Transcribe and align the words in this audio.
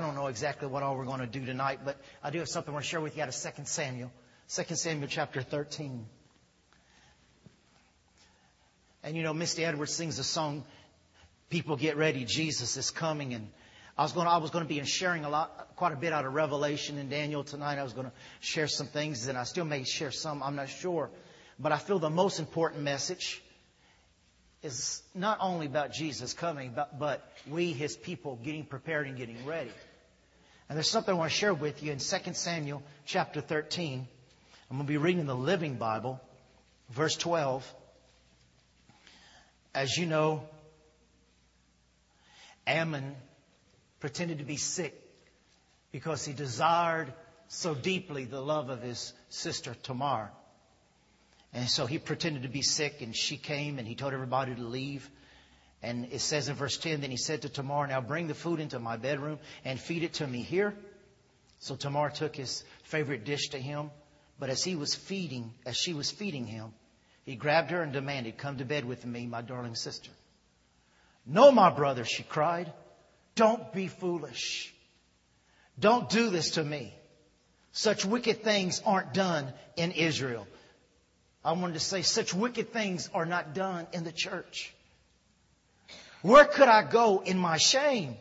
I 0.00 0.02
don't 0.02 0.14
know 0.14 0.28
exactly 0.28 0.66
what 0.66 0.82
all 0.82 0.96
we're 0.96 1.04
going 1.04 1.20
to 1.20 1.26
do 1.26 1.44
tonight, 1.44 1.80
but 1.84 2.00
I 2.22 2.30
do 2.30 2.38
have 2.38 2.48
something 2.48 2.72
I 2.72 2.72
want 2.72 2.86
to 2.86 2.90
share 2.90 3.02
with 3.02 3.18
you 3.18 3.22
out 3.22 3.28
of 3.28 3.34
2 3.34 3.64
Samuel. 3.64 4.10
2 4.48 4.74
Samuel 4.74 5.08
chapter 5.10 5.42
13. 5.42 6.06
And 9.02 9.14
you 9.14 9.22
know, 9.22 9.34
Misty 9.34 9.62
Edwards 9.62 9.92
sings 9.92 10.18
a 10.18 10.24
song, 10.24 10.64
People 11.50 11.76
Get 11.76 11.98
Ready, 11.98 12.24
Jesus 12.24 12.78
is 12.78 12.90
Coming. 12.90 13.34
And 13.34 13.50
I 13.98 14.02
was 14.02 14.12
going 14.12 14.24
to, 14.24 14.30
I 14.32 14.38
was 14.38 14.50
going 14.50 14.64
to 14.64 14.68
be 14.70 14.82
sharing 14.84 15.26
a 15.26 15.28
lot, 15.28 15.76
quite 15.76 15.92
a 15.92 15.96
bit 15.96 16.14
out 16.14 16.24
of 16.24 16.32
Revelation 16.32 16.96
and 16.96 17.10
Daniel 17.10 17.44
tonight. 17.44 17.78
I 17.78 17.82
was 17.82 17.92
going 17.92 18.06
to 18.06 18.12
share 18.40 18.68
some 18.68 18.86
things, 18.86 19.26
and 19.28 19.36
I 19.36 19.44
still 19.44 19.66
may 19.66 19.84
share 19.84 20.12
some, 20.12 20.42
I'm 20.42 20.56
not 20.56 20.70
sure. 20.70 21.10
But 21.58 21.72
I 21.72 21.76
feel 21.76 21.98
the 21.98 22.08
most 22.08 22.38
important 22.38 22.84
message 22.84 23.42
is 24.62 25.02
not 25.14 25.36
only 25.42 25.66
about 25.66 25.92
Jesus 25.92 26.32
coming, 26.32 26.72
but, 26.74 26.98
but 26.98 27.30
we, 27.46 27.74
His 27.74 27.98
people, 27.98 28.38
getting 28.42 28.64
prepared 28.64 29.06
and 29.06 29.18
getting 29.18 29.44
ready. 29.44 29.72
And 30.70 30.76
there's 30.76 30.88
something 30.88 31.12
I 31.12 31.18
want 31.18 31.32
to 31.32 31.36
share 31.36 31.52
with 31.52 31.82
you 31.82 31.90
in 31.90 31.98
2 31.98 32.32
Samuel 32.32 32.80
chapter 33.04 33.40
13. 33.40 34.06
I'm 34.70 34.76
going 34.76 34.86
to 34.86 34.88
be 34.88 34.98
reading 34.98 35.26
the 35.26 35.34
Living 35.34 35.74
Bible, 35.74 36.20
verse 36.90 37.16
12. 37.16 37.74
As 39.74 39.96
you 39.96 40.06
know, 40.06 40.44
Ammon 42.68 43.16
pretended 43.98 44.38
to 44.38 44.44
be 44.44 44.58
sick 44.58 44.94
because 45.90 46.24
he 46.24 46.32
desired 46.32 47.12
so 47.48 47.74
deeply 47.74 48.24
the 48.24 48.40
love 48.40 48.70
of 48.70 48.80
his 48.80 49.12
sister 49.28 49.74
Tamar. 49.82 50.30
And 51.52 51.68
so 51.68 51.86
he 51.86 51.98
pretended 51.98 52.44
to 52.44 52.48
be 52.48 52.62
sick, 52.62 53.02
and 53.02 53.16
she 53.16 53.36
came, 53.36 53.80
and 53.80 53.88
he 53.88 53.96
told 53.96 54.12
everybody 54.12 54.54
to 54.54 54.62
leave. 54.62 55.10
And 55.82 56.08
it 56.12 56.20
says 56.20 56.48
in 56.48 56.54
verse 56.54 56.76
10, 56.76 57.00
then 57.00 57.10
he 57.10 57.16
said 57.16 57.42
to 57.42 57.48
Tamar, 57.48 57.86
Now 57.86 58.00
bring 58.00 58.26
the 58.26 58.34
food 58.34 58.60
into 58.60 58.78
my 58.78 58.96
bedroom 58.96 59.38
and 59.64 59.80
feed 59.80 60.02
it 60.02 60.14
to 60.14 60.26
me 60.26 60.42
here. 60.42 60.74
So 61.58 61.76
Tamar 61.76 62.10
took 62.10 62.36
his 62.36 62.64
favorite 62.84 63.24
dish 63.24 63.50
to 63.50 63.58
him. 63.58 63.90
But 64.38 64.50
as 64.50 64.64
he 64.64 64.74
was 64.74 64.94
feeding, 64.94 65.52
as 65.66 65.76
she 65.76 65.92
was 65.92 66.10
feeding 66.10 66.46
him, 66.46 66.72
he 67.24 67.36
grabbed 67.36 67.70
her 67.70 67.82
and 67.82 67.92
demanded, 67.92 68.38
Come 68.38 68.58
to 68.58 68.64
bed 68.64 68.84
with 68.84 69.04
me, 69.04 69.26
my 69.26 69.42
darling 69.42 69.74
sister. 69.74 70.10
No, 71.26 71.52
my 71.52 71.70
brother, 71.70 72.04
she 72.04 72.22
cried. 72.22 72.72
Don't 73.34 73.72
be 73.72 73.88
foolish. 73.88 74.72
Don't 75.78 76.08
do 76.08 76.30
this 76.30 76.52
to 76.52 76.64
me. 76.64 76.94
Such 77.72 78.04
wicked 78.04 78.42
things 78.42 78.82
aren't 78.84 79.14
done 79.14 79.52
in 79.76 79.92
Israel. 79.92 80.46
I 81.44 81.52
wanted 81.52 81.74
to 81.74 81.80
say 81.80 82.02
such 82.02 82.34
wicked 82.34 82.72
things 82.72 83.08
are 83.14 83.26
not 83.26 83.54
done 83.54 83.86
in 83.92 84.04
the 84.04 84.12
church. 84.12 84.74
Where 86.22 86.44
could 86.44 86.68
I 86.68 86.82
go 86.82 87.20
in 87.20 87.38
my 87.38 87.56
shame? 87.56 88.16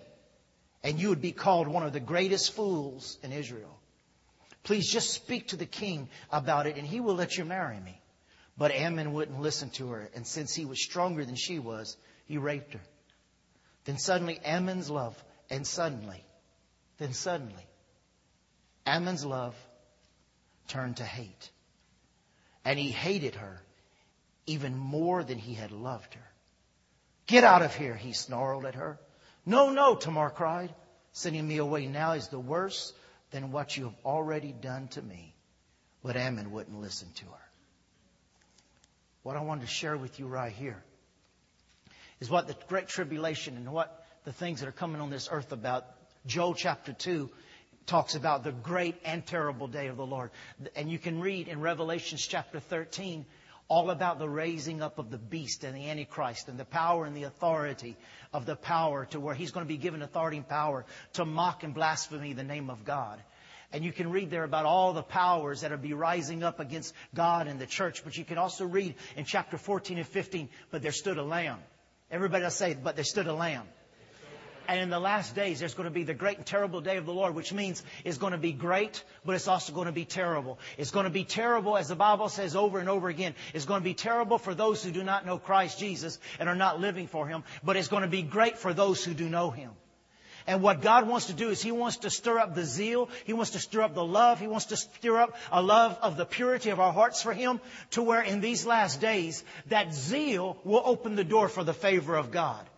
And 0.84 1.00
you 1.00 1.10
would 1.10 1.22
be 1.22 1.34
called 1.34 1.68
one 1.68 1.84
of 1.84 1.92
the 1.92 2.00
greatest 2.00 2.54
fools 2.54 3.18
in 3.24 3.34
Israel. 3.34 3.78
Please 4.64 4.90
just 4.92 5.12
speak 5.12 5.50
to 5.50 5.58
the 5.58 5.66
king 5.66 6.10
about 6.32 6.68
it 6.68 6.78
and 6.78 6.88
he 6.88 7.00
will 7.00 7.16
let 7.16 7.38
you 7.38 7.46
marry 7.46 7.80
me. 7.80 8.00
But 8.58 8.72
Ammon 8.72 9.14
wouldn't 9.14 9.42
listen 9.42 9.70
to 9.72 9.90
her. 9.92 10.10
And 10.16 10.28
since 10.28 10.54
he 10.54 10.66
was 10.66 10.84
stronger 10.84 11.26
than 11.26 11.36
she 11.36 11.60
was, 11.60 11.98
he 12.26 12.38
raped 12.38 12.74
her. 12.74 12.82
Then 13.86 13.98
suddenly 13.98 14.40
Ammon's 14.44 14.90
love, 14.90 15.16
and 15.50 15.66
suddenly, 15.66 16.24
then 16.98 17.14
suddenly, 17.14 17.66
Ammon's 18.86 19.26
love 19.26 19.56
turned 20.68 20.98
to 20.98 21.06
hate. 21.06 21.50
And 22.66 22.78
he 22.78 22.92
hated 22.92 23.36
her 23.36 23.64
even 24.46 24.78
more 24.78 25.24
than 25.24 25.38
he 25.38 25.54
had 25.54 25.72
loved 25.72 26.14
her. 26.14 26.29
Get 27.30 27.44
out 27.44 27.62
of 27.62 27.76
here, 27.76 27.94
he 27.94 28.14
snarled 28.14 28.66
at 28.66 28.74
her. 28.74 29.00
No, 29.46 29.70
no, 29.70 29.94
Tamar 29.94 30.32
cried. 30.32 30.74
Sending 31.12 31.48
me 31.48 31.58
away 31.58 31.86
now 31.86 32.14
is 32.14 32.28
the 32.30 32.40
worse 32.40 32.92
than 33.30 33.52
what 33.52 33.78
you 33.78 33.84
have 33.84 33.96
already 34.04 34.52
done 34.52 34.88
to 34.90 35.02
me. 35.04 35.36
But 36.04 36.18
Ammon 36.18 36.52
wouldn't 36.52 36.82
listen 36.82 37.08
to 37.18 37.26
her. 37.26 37.52
What 39.22 39.38
I 39.38 39.42
wanted 39.42 39.62
to 39.62 39.68
share 39.68 39.96
with 39.96 40.20
you 40.20 40.26
right 40.26 40.52
here 40.52 40.84
is 42.20 42.32
what 42.32 42.48
the 42.48 42.56
great 42.68 42.88
tribulation 42.88 43.58
and 43.58 43.72
what 43.72 44.04
the 44.24 44.34
things 44.34 44.62
that 44.62 44.68
are 44.68 44.72
coming 44.72 45.00
on 45.00 45.12
this 45.12 45.30
earth 45.32 45.52
about. 45.52 45.86
Joel 46.26 46.56
chapter 46.56 46.94
2 46.94 47.30
talks 47.86 48.16
about 48.16 48.44
the 48.44 48.54
great 48.54 48.96
and 49.06 49.24
terrible 49.24 49.68
day 49.68 49.86
of 49.86 49.98
the 49.98 50.06
Lord. 50.06 50.32
And 50.76 50.90
you 50.90 50.98
can 50.98 51.20
read 51.22 51.48
in 51.48 51.62
Revelations 51.62 52.26
chapter 52.26 52.60
13 52.60 53.28
all 53.70 53.92
about 53.92 54.18
the 54.18 54.28
raising 54.28 54.82
up 54.82 54.98
of 54.98 55.12
the 55.12 55.18
beast 55.18 55.64
and 55.64 55.78
the 55.78 55.90
Antichrist 55.90 56.50
and 56.50 56.60
the 56.60 56.66
power 56.66 57.06
and 57.06 57.16
the 57.16 57.24
authority 57.24 57.96
of 58.34 58.48
the 58.48 58.56
power 58.56 59.06
to 59.06 59.20
where 59.20 59.36
he's 59.36 59.52
going 59.52 59.66
to 59.66 59.68
be 59.68 59.78
given 59.78 60.02
authority 60.02 60.38
and 60.38 60.48
power 60.48 60.86
to 61.14 61.24
mock 61.24 61.64
and 61.64 61.76
blaspheme 61.76 62.36
the 62.36 62.44
name 62.44 62.72
of 62.72 62.84
God. 62.84 63.22
And 63.72 63.84
you 63.86 63.92
can 63.92 64.10
read 64.10 64.32
there 64.32 64.44
about 64.44 64.66
all 64.66 64.94
the 64.94 65.04
powers 65.04 65.62
that 65.62 65.70
will 65.70 65.78
be 65.78 65.94
rising 65.94 66.44
up 66.44 66.60
against 66.60 66.96
God 67.14 67.48
and 67.48 67.60
the 67.60 67.68
church. 67.68 68.04
But 68.04 68.18
you 68.18 68.26
can 68.26 68.40
also 68.40 68.66
read 68.66 68.96
in 69.16 69.26
chapter 69.26 69.60
14 69.60 70.00
and 70.00 70.08
15, 70.08 70.50
but 70.72 70.82
there 70.82 70.92
stood 70.92 71.20
a 71.20 71.24
lamb. 71.24 71.60
Everybody 72.10 72.44
will 72.44 72.50
say, 72.50 72.74
but 72.74 72.96
there 72.96 73.06
stood 73.06 73.28
a 73.28 73.34
lamb. 73.34 73.68
And 74.70 74.80
in 74.82 74.92
the 74.92 75.00
last 75.00 75.34
days, 75.34 75.60
there's 75.60 75.74
going 75.74 75.90
to 75.90 75.94
be 75.94 76.04
the 76.04 76.14
great 76.14 76.38
and 76.38 76.46
terrible 76.46 76.80
day 76.80 76.98
of 76.98 77.08
the 77.08 77.12
Lord, 77.12 77.34
which 77.34 77.52
means 77.52 77.82
it's 78.06 78.20
going 78.20 78.34
to 78.34 78.38
be 78.38 78.52
great, 78.52 79.04
but 79.26 79.34
it's 79.34 79.48
also 79.48 79.74
going 79.74 79.88
to 79.88 79.92
be 79.92 80.06
terrible. 80.06 80.60
It's 80.78 80.92
going 80.92 81.06
to 81.06 81.10
be 81.10 81.24
terrible, 81.24 81.76
as 81.76 81.88
the 81.88 81.96
Bible 81.96 82.30
says 82.30 82.56
over 82.56 82.78
and 82.78 82.88
over 82.88 83.10
again. 83.10 83.34
It's 83.56 83.66
going 83.66 83.82
to 83.82 83.84
be 83.84 83.96
terrible 83.96 84.38
for 84.38 84.54
those 84.54 84.84
who 84.84 84.92
do 84.92 85.04
not 85.04 85.26
know 85.26 85.40
Christ 85.40 85.80
Jesus 85.80 86.20
and 86.40 86.48
are 86.48 86.54
not 86.54 86.80
living 86.80 87.08
for 87.08 87.26
Him, 87.26 87.46
but 87.64 87.78
it's 87.78 87.88
going 87.88 88.04
to 88.04 88.08
be 88.08 88.22
great 88.22 88.60
for 88.60 88.72
those 88.72 89.04
who 89.04 89.16
do 89.16 89.28
know 89.28 89.50
Him. 89.50 89.72
And 90.46 90.62
what 90.62 90.84
God 90.84 91.08
wants 91.08 91.26
to 91.28 91.34
do 91.34 91.50
is 91.50 91.64
He 91.64 91.72
wants 91.72 91.98
to 91.98 92.12
stir 92.12 92.38
up 92.38 92.54
the 92.54 92.64
zeal. 92.64 93.10
He 93.26 93.34
wants 93.34 93.54
to 93.54 93.60
stir 93.60 93.82
up 93.82 93.96
the 93.96 94.06
love. 94.06 94.40
He 94.40 94.46
wants 94.46 94.66
to 94.68 94.78
stir 94.78 95.18
up 95.18 95.36
a 95.52 95.64
love 95.64 95.98
of 96.04 96.16
the 96.16 96.26
purity 96.26 96.70
of 96.70 96.80
our 96.80 96.94
hearts 96.94 97.24
for 97.24 97.34
Him 97.34 97.60
to 97.92 98.04
where 98.04 98.22
in 98.22 98.40
these 98.40 98.68
last 98.68 99.02
days 99.02 99.44
that 99.70 99.96
zeal 99.96 100.58
will 100.64 100.84
open 100.86 101.16
the 101.16 101.24
door 101.24 101.50
for 101.50 101.64
the 101.64 101.74
favor 101.74 102.16
of 102.16 102.30
God. 102.30 102.69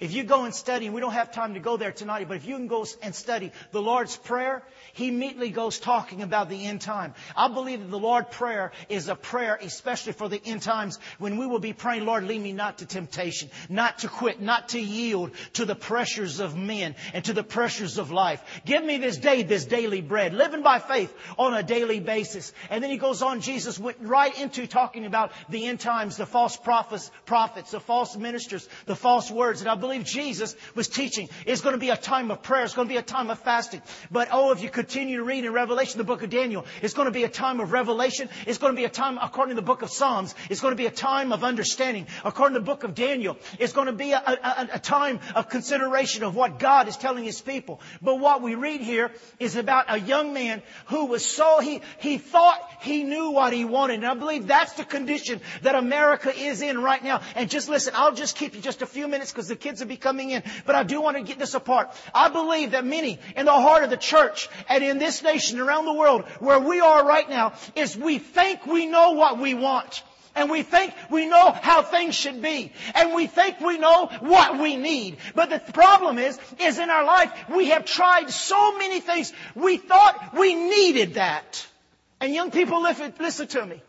If 0.00 0.12
you 0.12 0.24
go 0.24 0.44
and 0.44 0.54
study, 0.54 0.86
and 0.86 0.94
we 0.94 1.00
don't 1.00 1.12
have 1.12 1.32
time 1.32 1.54
to 1.54 1.60
go 1.60 1.76
there 1.76 1.92
tonight, 1.92 2.26
but 2.28 2.36
if 2.36 2.46
you 2.46 2.56
can 2.56 2.66
go 2.66 2.86
and 3.02 3.14
study 3.14 3.52
the 3.72 3.82
Lord's 3.82 4.16
Prayer, 4.16 4.62
He 4.92 5.08
immediately 5.08 5.50
goes 5.50 5.78
talking 5.78 6.22
about 6.22 6.48
the 6.48 6.66
end 6.66 6.80
time. 6.80 7.14
I 7.36 7.48
believe 7.48 7.80
that 7.80 7.90
the 7.90 7.98
Lord's 7.98 8.28
Prayer 8.30 8.72
is 8.88 9.08
a 9.08 9.14
prayer 9.14 9.58
especially 9.62 10.12
for 10.12 10.28
the 10.28 10.40
end 10.44 10.62
times 10.62 10.98
when 11.18 11.36
we 11.38 11.46
will 11.46 11.58
be 11.58 11.72
praying, 11.72 12.04
Lord, 12.04 12.24
lead 12.24 12.40
me 12.40 12.52
not 12.52 12.78
to 12.78 12.86
temptation, 12.86 13.50
not 13.68 14.00
to 14.00 14.08
quit, 14.08 14.40
not 14.40 14.70
to 14.70 14.80
yield 14.80 15.32
to 15.54 15.64
the 15.64 15.74
pressures 15.74 16.40
of 16.40 16.56
men 16.56 16.94
and 17.14 17.24
to 17.24 17.32
the 17.32 17.44
pressures 17.44 17.98
of 17.98 18.10
life. 18.10 18.42
Give 18.64 18.84
me 18.84 18.98
this 18.98 19.16
day 19.16 19.42
this 19.42 19.64
daily 19.64 20.00
bread, 20.00 20.34
living 20.34 20.62
by 20.62 20.78
faith 20.78 21.14
on 21.38 21.54
a 21.54 21.62
daily 21.62 22.00
basis. 22.00 22.52
And 22.70 22.82
then 22.82 22.90
He 22.90 22.98
goes 22.98 23.22
on, 23.22 23.40
Jesus 23.40 23.78
went 23.78 23.98
right 24.00 24.36
into 24.38 24.66
talking 24.66 25.06
about 25.06 25.32
the 25.48 25.66
end 25.66 25.80
times, 25.80 26.16
the 26.16 26.26
false 26.26 26.56
prophets, 26.56 27.10
prophets, 27.24 27.70
the 27.70 27.80
false 27.80 28.16
ministers, 28.16 28.68
the 28.86 28.96
false 28.96 29.30
words. 29.30 29.60
And 29.60 29.70
I 29.70 29.74
believe 29.74 29.85
Jesus 30.04 30.56
was 30.74 30.88
teaching. 30.88 31.28
It's 31.46 31.60
going 31.60 31.74
to 31.74 31.80
be 31.80 31.90
a 31.90 31.96
time 31.96 32.30
of 32.30 32.42
prayer. 32.42 32.64
It's 32.64 32.74
going 32.74 32.88
to 32.88 32.92
be 32.92 32.98
a 32.98 33.02
time 33.02 33.30
of 33.30 33.38
fasting. 33.40 33.82
But 34.10 34.28
oh, 34.32 34.52
if 34.52 34.62
you 34.62 34.70
continue 34.70 35.18
to 35.18 35.24
read 35.24 35.44
in 35.44 35.52
Revelation, 35.52 35.98
the 35.98 36.04
book 36.04 36.22
of 36.22 36.30
Daniel, 36.30 36.66
it's 36.82 36.94
going 36.94 37.06
to 37.06 37.12
be 37.12 37.24
a 37.24 37.28
time 37.28 37.60
of 37.60 37.72
revelation. 37.72 38.28
It's 38.46 38.58
going 38.58 38.72
to 38.72 38.76
be 38.76 38.84
a 38.84 38.90
time, 38.90 39.18
according 39.20 39.54
to 39.54 39.60
the 39.60 39.66
book 39.66 39.82
of 39.82 39.90
Psalms, 39.90 40.34
it's 40.50 40.60
going 40.60 40.72
to 40.72 40.76
be 40.76 40.86
a 40.86 40.90
time 40.90 41.32
of 41.32 41.44
understanding. 41.44 42.06
According 42.24 42.54
to 42.54 42.60
the 42.60 42.66
book 42.66 42.84
of 42.84 42.94
Daniel, 42.94 43.36
it's 43.58 43.72
going 43.72 43.86
to 43.86 43.92
be 43.92 44.12
a, 44.12 44.18
a, 44.18 44.68
a 44.74 44.78
time 44.78 45.20
of 45.34 45.48
consideration 45.48 46.24
of 46.24 46.34
what 46.34 46.58
God 46.58 46.88
is 46.88 46.96
telling 46.96 47.24
His 47.24 47.40
people. 47.40 47.80
But 48.02 48.16
what 48.16 48.42
we 48.42 48.54
read 48.54 48.80
here 48.80 49.10
is 49.38 49.56
about 49.56 49.86
a 49.88 49.98
young 49.98 50.32
man 50.32 50.62
who 50.86 51.06
was 51.06 51.24
so, 51.24 51.60
he, 51.60 51.80
he 51.98 52.18
thought 52.18 52.60
he 52.80 53.04
knew 53.04 53.30
what 53.30 53.52
he 53.52 53.64
wanted. 53.64 53.94
And 53.94 54.06
I 54.06 54.14
believe 54.14 54.46
that's 54.46 54.74
the 54.74 54.84
condition 54.84 55.40
that 55.62 55.74
America 55.74 56.32
is 56.36 56.62
in 56.62 56.80
right 56.82 57.02
now. 57.02 57.20
And 57.34 57.50
just 57.50 57.68
listen, 57.68 57.94
I'll 57.96 58.14
just 58.14 58.36
keep 58.36 58.54
you 58.54 58.60
just 58.60 58.82
a 58.82 58.86
few 58.86 59.08
minutes 59.08 59.32
because 59.32 59.48
the 59.48 59.56
kids 59.66 59.80
will 59.80 59.88
be 59.88 59.96
coming 59.96 60.30
in. 60.30 60.44
But 60.64 60.76
I 60.76 60.84
do 60.84 61.00
want 61.00 61.16
to 61.16 61.22
get 61.24 61.38
this 61.38 61.54
apart. 61.54 61.90
I 62.14 62.28
believe 62.28 62.70
that 62.70 62.84
many 62.84 63.18
in 63.34 63.46
the 63.46 63.52
heart 63.52 63.82
of 63.82 63.90
the 63.90 63.96
church 63.96 64.48
and 64.68 64.84
in 64.84 64.98
this 64.98 65.22
nation 65.22 65.58
around 65.58 65.86
the 65.86 65.92
world 65.92 66.24
where 66.38 66.60
we 66.60 66.80
are 66.80 67.04
right 67.04 67.28
now 67.28 67.54
is 67.74 67.96
we 67.96 68.18
think 68.18 68.64
we 68.64 68.86
know 68.86 69.12
what 69.12 69.38
we 69.38 69.54
want. 69.54 70.02
And 70.36 70.50
we 70.50 70.62
think 70.62 70.92
we 71.10 71.26
know 71.26 71.50
how 71.50 71.82
things 71.82 72.14
should 72.14 72.42
be. 72.42 72.70
And 72.94 73.14
we 73.14 73.26
think 73.26 73.58
we 73.58 73.78
know 73.78 74.06
what 74.20 74.60
we 74.60 74.76
need. 74.76 75.16
But 75.34 75.48
the 75.48 75.72
problem 75.72 76.18
is, 76.18 76.38
is 76.60 76.78
in 76.78 76.90
our 76.90 77.04
life, 77.04 77.32
we 77.48 77.70
have 77.70 77.86
tried 77.86 78.30
so 78.30 78.76
many 78.76 79.00
things. 79.00 79.32
We 79.54 79.78
thought 79.78 80.34
we 80.38 80.54
needed 80.54 81.14
that. 81.14 81.66
And 82.20 82.34
young 82.34 82.50
people, 82.50 82.82
listen 82.82 83.46
to 83.48 83.66
me. 83.66 83.82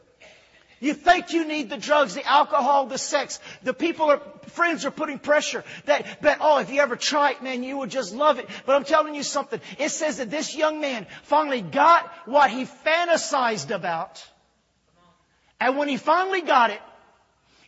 You 0.79 0.93
think 0.93 1.33
you 1.33 1.47
need 1.47 1.69
the 1.69 1.77
drugs, 1.77 2.13
the 2.13 2.25
alcohol, 2.25 2.85
the 2.85 2.97
sex. 2.97 3.39
The 3.63 3.73
people 3.73 4.11
are, 4.11 4.21
friends 4.47 4.85
are 4.85 4.91
putting 4.91 5.17
pressure 5.17 5.63
that, 5.85 6.21
that, 6.21 6.37
oh, 6.41 6.59
if 6.59 6.71
you 6.71 6.81
ever 6.81 6.95
try 6.95 7.31
it, 7.31 7.41
man, 7.41 7.63
you 7.63 7.77
would 7.79 7.89
just 7.89 8.13
love 8.13 8.37
it. 8.37 8.47
But 8.65 8.75
I'm 8.75 8.83
telling 8.83 9.15
you 9.15 9.23
something. 9.23 9.59
It 9.79 9.89
says 9.89 10.17
that 10.17 10.29
this 10.29 10.55
young 10.55 10.79
man 10.79 11.07
finally 11.23 11.61
got 11.61 12.11
what 12.25 12.51
he 12.51 12.65
fantasized 12.65 13.73
about. 13.73 14.23
And 15.59 15.77
when 15.77 15.87
he 15.87 15.97
finally 15.97 16.41
got 16.41 16.69
it, 16.69 16.81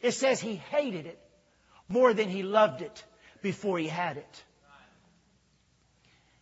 it 0.02 0.12
says 0.12 0.40
he 0.40 0.56
hated 0.56 1.08
it 1.08 1.20
more 1.88 2.14
than 2.14 2.30
he 2.30 2.44
loved 2.44 2.82
it 2.84 3.04
before 3.42 3.80
he 3.80 3.88
had 3.88 4.18
it. 4.18 4.44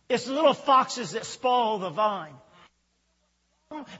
It's 0.08 0.24
the 0.24 0.32
little 0.32 0.54
foxes 0.54 1.12
that 1.12 1.24
spoil 1.24 1.78
the 1.78 1.90
vine. 1.90 2.34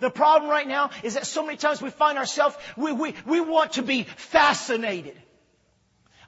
The 0.01 0.11
problem 0.11 0.51
right 0.51 0.67
now 0.67 0.91
is 1.03 1.15
that 1.15 1.27
so 1.27 1.45
many 1.45 1.59
times 1.59 1.83
we 1.83 1.91
find 1.91 2.17
ourselves, 2.17 2.57
we, 2.77 2.93
we, 2.93 3.15
we 3.27 3.41
want 3.41 3.73
to 3.73 3.83
be 3.83 4.05
fascinated. 4.05 5.15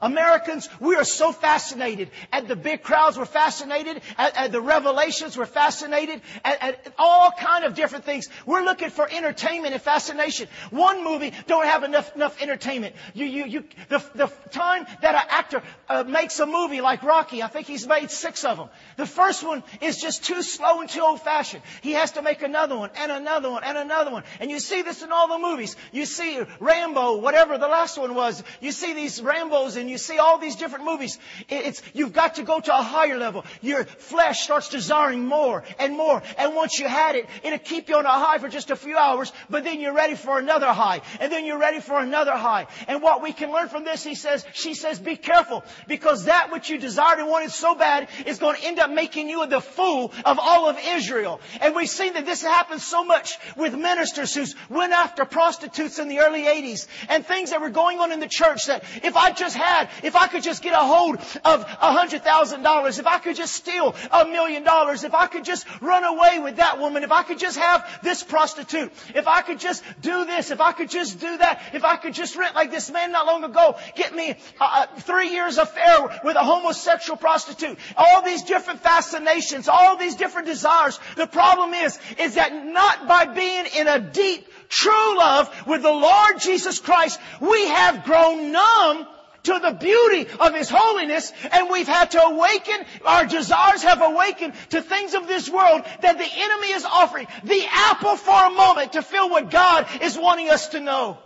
Americans, 0.01 0.69
we 0.81 0.97
are 0.97 1.05
so 1.05 1.31
fascinated 1.33 2.11
at 2.33 2.49
the 2.49 2.57
big 2.57 2.83
crowds. 2.83 3.19
We're 3.19 3.27
fascinated 3.27 4.01
at, 4.17 4.37
at 4.37 4.53
the 4.53 4.61
revelations. 4.61 5.37
We're 5.37 5.47
fascinated 5.47 6.23
at, 6.45 6.63
at, 6.63 6.95
all 6.99 7.31
kind 7.31 7.65
of 7.65 7.75
different 7.75 8.05
things. 8.05 8.29
We're 8.47 8.63
looking 8.63 8.91
for 8.91 9.09
entertainment 9.11 9.75
and 9.75 9.83
fascination. 9.83 10.49
One 10.71 11.05
movie 11.05 11.33
don't 11.47 11.67
have 11.67 11.85
enough 11.85 12.15
enough 12.17 12.41
entertainment. 12.41 12.95
You 13.15 13.27
you 13.27 13.45
you. 13.45 13.65
The, 13.89 14.03
the 14.15 14.27
time 14.51 14.87
that 15.03 15.15
an 15.15 15.23
actor 15.29 15.63
uh, 15.89 16.05
makes 16.05 16.39
a 16.41 16.47
movie 16.47 16.81
like 16.81 17.03
Rocky, 17.03 17.43
I 17.43 17.49
think 17.49 17.67
he's 17.67 17.87
made 17.87 18.11
six 18.11 18.45
of 18.45 18.57
them. 18.57 18.69
The 18.97 19.07
first 19.07 19.45
one 19.45 19.63
is 19.83 19.99
just 19.99 20.25
too 20.25 20.43
slow 20.43 20.81
and 20.81 20.89
too 20.89 21.03
old 21.03 21.21
fashioned. 21.21 21.63
He 21.83 21.93
has 21.93 22.13
to 22.13 22.23
make 22.23 22.43
another 22.43 22.77
one 22.77 22.91
and 22.97 23.13
another 23.13 23.51
one 23.51 23.65
and 23.65 23.77
another 23.77 24.11
one. 24.11 24.25
And 24.41 24.51
you 24.51 24.61
see 24.61 24.83
this 24.83 25.03
in 25.03 25.13
all 25.13 25.29
the 25.29 25.39
movies. 25.39 25.77
You 25.93 26.07
see 26.07 26.41
Rambo, 26.59 27.19
whatever 27.19 27.59
the 27.59 27.69
last 27.69 27.99
one 27.99 28.15
was. 28.15 28.43
You 28.61 28.73
see 28.73 28.95
these 28.95 29.21
Rambos 29.21 29.77
in 29.77 29.90
you 29.91 29.99
see 29.99 30.19
all 30.19 30.39
these 30.39 30.57
different 30.57 30.85
movies. 30.85 31.19
It's, 31.49 31.83
you've 31.93 32.13
got 32.13 32.37
to 32.37 32.43
go 32.43 32.61
to 32.61 32.79
a 32.79 32.83
higher 32.83 33.19
level. 33.19 33.45
Your 33.61 33.85
flesh 33.85 34.45
starts 34.45 34.69
desiring 34.69 35.27
more 35.27 35.65
and 35.79 35.97
more. 35.97 36.23
And 36.39 36.55
once 36.55 36.79
you 36.79 36.89
had 36.89 37.17
it, 37.17 37.27
it'll 37.43 37.59
keep 37.59 37.89
you 37.89 37.97
on 37.97 38.07
a 38.07 38.09
high 38.09 38.39
for 38.39 38.49
just 38.49 38.71
a 38.71 38.77
few 38.77 38.97
hours, 38.97 39.33
but 39.49 39.65
then 39.65 39.81
you're 39.81 39.93
ready 39.93 40.15
for 40.15 40.39
another 40.39 40.69
high. 40.69 41.03
And 41.21 41.33
then 41.33 41.45
you're 41.45 41.59
ready 41.59 41.81
for 41.81 41.99
another 41.99 42.33
high. 42.33 42.67
And 42.89 43.03
what 43.03 43.23
we 43.23 43.33
can 43.33 43.53
learn 43.53 43.69
from 43.69 43.85
this, 43.85 44.03
he 44.03 44.15
says, 44.15 44.47
she 44.53 44.75
says, 44.75 44.99
be 44.99 45.17
careful 45.17 45.65
because 45.87 46.25
that 46.25 46.53
which 46.53 46.71
you 46.71 46.79
desired 46.79 47.19
and 47.19 47.29
wanted 47.29 47.51
so 47.51 47.75
bad 47.75 48.09
is 48.27 48.39
going 48.39 48.57
to 48.57 48.65
end 48.65 48.79
up 48.79 48.91
making 48.91 49.29
you 49.29 49.47
the 49.47 49.61
fool 49.61 50.13
of 50.25 50.39
all 50.39 50.69
of 50.69 50.79
Israel. 50.95 51.41
And 51.61 51.75
we've 51.75 51.89
seen 51.89 52.15
that 52.15 52.27
this 52.27 52.43
happens 52.43 52.85
so 52.85 53.05
much 53.05 53.39
with 53.57 53.75
ministers 53.75 54.35
who 54.35 54.45
went 54.69 54.93
after 54.93 55.25
prostitutes 55.25 55.99
in 55.99 56.09
the 56.09 56.21
early 56.21 56.43
80s 56.43 56.87
and 57.09 57.27
things 57.27 57.51
that 57.51 57.61
were 57.61 57.71
going 57.71 57.99
on 57.99 58.13
in 58.13 58.21
the 58.21 58.29
church 58.29 58.67
that 58.67 58.85
if 59.03 59.17
I 59.17 59.33
just 59.33 59.57
had 59.57 59.80
if 60.03 60.17
I 60.17 60.27
could 60.27 60.43
just 60.43 60.63
get 60.63 60.73
a 60.73 60.85
hold 60.85 61.17
of 61.45 61.61
a 61.63 61.93
hundred 61.93 62.23
thousand 62.23 62.63
dollars, 62.63 62.99
if 62.99 63.07
I 63.07 63.19
could 63.19 63.37
just 63.37 63.55
steal 63.55 63.95
a 64.11 64.25
million 64.25 64.65
dollars, 64.65 65.05
if 65.05 65.15
I 65.15 65.27
could 65.27 65.45
just 65.45 65.67
run 65.81 66.05
away 66.05 66.39
with 66.39 66.57
that 66.57 66.79
woman, 66.79 67.05
if 67.05 67.13
I 67.13 67.23
could 67.23 67.39
just 67.39 67.59
have 67.59 68.01
this 68.03 68.23
prostitute, 68.23 68.93
if 69.15 69.27
I 69.27 69.43
could 69.43 69.59
just 69.59 69.85
do 70.01 70.25
this, 70.25 70.51
if 70.51 70.61
I 70.61 70.73
could 70.73 70.91
just 70.91 71.21
do 71.21 71.37
that, 71.39 71.63
if 71.73 71.85
I 71.85 71.97
could 71.97 72.15
just 72.15 72.37
rent 72.37 72.55
like 72.55 72.71
this 72.71 72.91
man 72.91 73.13
not 73.13 73.27
long 73.27 73.45
ago, 73.45 73.77
get 73.95 74.15
me 74.15 74.37
uh, 74.61 74.87
three 75.01 75.31
years 75.31 75.59
affair 75.59 76.21
with 76.25 76.37
a 76.37 76.45
homosexual 76.45 77.17
prostitute, 77.17 77.79
all 77.97 78.23
these 78.23 78.43
different 78.43 78.81
fascinations, 78.81 79.69
all 79.69 79.97
these 79.97 80.17
different 80.17 80.47
desires. 80.47 80.99
The 81.17 81.27
problem 81.27 81.75
is, 81.75 81.99
is 82.19 82.35
that 82.35 82.53
not 82.67 83.07
by 83.07 83.27
being 83.27 83.67
in 83.77 83.89
a 83.89 84.01
deep 84.01 84.47
true 84.69 85.19
love 85.19 85.67
with 85.67 85.83
the 85.83 85.91
Lord 85.91 86.39
Jesus 86.41 86.79
Christ, 86.79 87.19
we 87.41 87.67
have 87.69 88.05
grown 88.05 88.53
numb 88.53 89.07
to 89.45 89.59
the 89.59 89.73
beauty 89.73 90.31
of 90.39 90.55
His 90.55 90.69
holiness 90.69 91.33
and 91.53 91.71
we've 91.71 91.89
had 91.89 92.13
to 92.13 92.21
awaken, 92.23 92.85
our 93.05 93.27
desires 93.27 93.83
have 93.83 94.03
awakened 94.03 94.55
to 94.71 94.83
things 94.83 95.15
of 95.15 95.27
this 95.27 95.49
world 95.49 95.83
that 96.03 96.19
the 96.19 96.29
enemy 96.33 96.73
is 96.73 96.85
offering. 96.85 97.27
The 97.45 97.65
apple 97.71 98.17
for 98.17 98.47
a 98.47 98.51
moment 98.51 98.93
to 98.95 99.03
feel 99.03 99.31
what 99.31 99.51
God 99.51 99.87
is 100.03 100.19
wanting 100.19 100.51
us 100.51 100.69
to 100.69 100.81
know. 100.81 101.19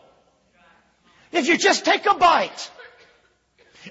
If 1.32 1.48
you 1.48 1.58
just 1.58 1.84
take 1.84 2.06
a 2.06 2.14
bite, 2.14 2.70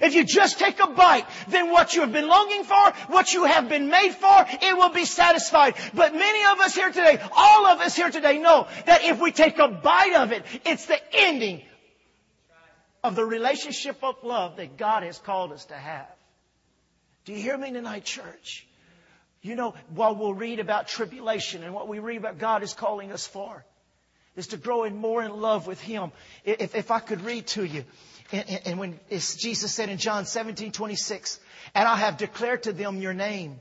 if 0.00 0.14
you 0.14 0.24
just 0.24 0.58
take 0.58 0.80
a 0.80 0.88
bite, 0.88 1.26
then 1.48 1.70
what 1.70 1.94
you 1.94 2.00
have 2.00 2.12
been 2.12 2.26
longing 2.26 2.64
for, 2.64 2.92
what 3.08 3.32
you 3.32 3.44
have 3.44 3.68
been 3.68 3.88
made 3.88 4.12
for, 4.12 4.46
it 4.62 4.76
will 4.76 4.88
be 4.88 5.04
satisfied. 5.04 5.74
But 5.92 6.14
many 6.14 6.44
of 6.46 6.60
us 6.60 6.74
here 6.74 6.90
today, 6.90 7.20
all 7.36 7.66
of 7.66 7.80
us 7.80 7.94
here 7.94 8.10
today 8.10 8.38
know 8.38 8.66
that 8.86 9.04
if 9.04 9.20
we 9.20 9.30
take 9.30 9.58
a 9.58 9.68
bite 9.68 10.14
of 10.16 10.32
it, 10.32 10.44
it's 10.64 10.86
the 10.86 10.98
ending 11.12 11.62
of 13.04 13.14
the 13.14 13.24
relationship 13.24 14.02
of 14.02 14.16
love 14.24 14.56
that 14.56 14.78
God 14.78 15.02
has 15.02 15.18
called 15.18 15.52
us 15.52 15.66
to 15.66 15.74
have. 15.74 16.08
Do 17.26 17.34
you 17.34 17.38
hear 17.38 17.56
me 17.56 17.70
tonight, 17.70 18.04
church? 18.04 18.66
You 19.42 19.56
know, 19.56 19.74
while 19.90 20.16
we'll 20.16 20.32
read 20.32 20.58
about 20.58 20.88
tribulation 20.88 21.62
and 21.62 21.74
what 21.74 21.86
we 21.86 21.98
read 21.98 22.16
about 22.16 22.38
God 22.38 22.62
is 22.62 22.72
calling 22.72 23.12
us 23.12 23.26
for, 23.26 23.62
is 24.36 24.48
to 24.48 24.56
grow 24.56 24.84
in 24.84 24.96
more 24.96 25.22
in 25.22 25.38
love 25.38 25.66
with 25.66 25.82
Him. 25.82 26.12
If, 26.46 26.74
if 26.74 26.90
I 26.90 26.98
could 26.98 27.20
read 27.20 27.46
to 27.48 27.64
you, 27.64 27.84
and, 28.32 28.60
and 28.64 28.78
when 28.78 28.98
Jesus 29.10 29.74
said 29.74 29.90
in 29.90 29.98
John 29.98 30.24
17, 30.24 30.72
26, 30.72 31.38
and 31.74 31.86
I 31.86 31.96
have 31.96 32.16
declared 32.16 32.62
to 32.62 32.72
them 32.72 33.02
your 33.02 33.12
name 33.12 33.60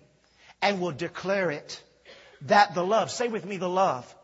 and 0.62 0.80
will 0.80 0.94
declare 0.94 1.51
it, 1.51 1.84
that 2.44 2.75
the 2.75 2.84
love, 2.86 3.12
say 3.12 3.28
with 3.28 3.45
me 3.45 3.57
the 3.57 3.68
love, 3.68 4.16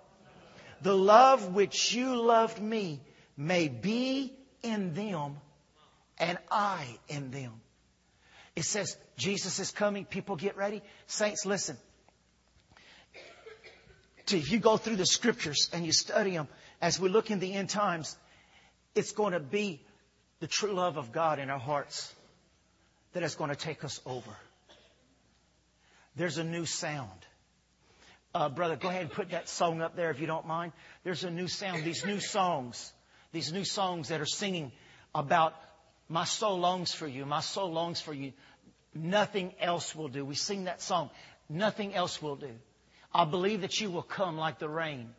the 0.81 0.95
love 0.95 1.53
which 1.53 1.93
you 1.93 2.15
loved 2.15 2.61
me 2.61 3.01
may 3.35 3.67
be 3.67 4.33
in 4.63 4.93
them 4.93 5.37
and 6.17 6.37
I 6.51 6.85
in 7.07 7.31
them. 7.31 7.53
It 8.55 8.63
says 8.63 8.97
Jesus 9.17 9.59
is 9.59 9.71
coming. 9.71 10.05
People 10.05 10.35
get 10.35 10.57
ready. 10.57 10.81
Saints, 11.07 11.45
listen. 11.45 11.77
If 14.27 14.51
you 14.51 14.59
go 14.59 14.77
through 14.77 14.97
the 14.97 15.05
scriptures 15.05 15.69
and 15.73 15.85
you 15.85 15.91
study 15.91 16.31
them 16.31 16.47
as 16.81 16.99
we 16.99 17.09
look 17.09 17.31
in 17.31 17.39
the 17.39 17.53
end 17.53 17.69
times, 17.69 18.15
it's 18.93 19.11
going 19.11 19.33
to 19.33 19.39
be 19.39 19.81
the 20.39 20.47
true 20.47 20.73
love 20.73 20.97
of 20.97 21.11
God 21.11 21.39
in 21.39 21.49
our 21.49 21.59
hearts 21.59 22.13
that 23.13 23.23
is 23.23 23.35
going 23.35 23.49
to 23.49 23.55
take 23.55 23.83
us 23.83 23.99
over. 24.05 24.35
There's 26.15 26.37
a 26.37 26.43
new 26.43 26.65
sound. 26.65 27.09
Uh, 28.35 28.49
brother, 28.49 28.75
go 28.75 28.89
ahead 28.89 29.03
and 29.03 29.11
put 29.11 29.31
that 29.31 29.49
song 29.49 29.81
up 29.81 29.95
there 29.95 30.11
if 30.11 30.19
you 30.19 30.27
don't 30.27 30.45
mind. 30.45 30.73
There's 31.03 31.23
a 31.23 31.31
new 31.31 31.47
sound. 31.47 31.83
These 31.83 32.05
new 32.05 32.19
songs 32.19 32.93
these 33.31 33.51
new 33.51 33.63
songs 33.63 34.09
that 34.09 34.21
are 34.21 34.25
singing 34.25 34.71
about 35.13 35.53
my 36.07 36.25
soul 36.25 36.59
longs 36.59 36.93
for 36.93 37.07
you, 37.07 37.25
my 37.25 37.41
soul 37.41 37.71
longs 37.71 38.01
for 38.01 38.13
you. 38.13 38.33
Nothing 38.93 39.53
else 39.59 39.95
will 39.95 40.07
do. 40.07 40.25
We 40.25 40.35
sing 40.35 40.63
that 40.63 40.81
song. 40.81 41.11
Nothing 41.47 41.93
else 41.93 42.21
will 42.21 42.35
do. 42.35 42.51
I 43.13 43.25
believe 43.25 43.61
that 43.61 43.79
you 43.79 43.91
will 43.91 44.03
come 44.03 44.37
like 44.37 44.59
the 44.59 44.69
rain. 44.69 45.11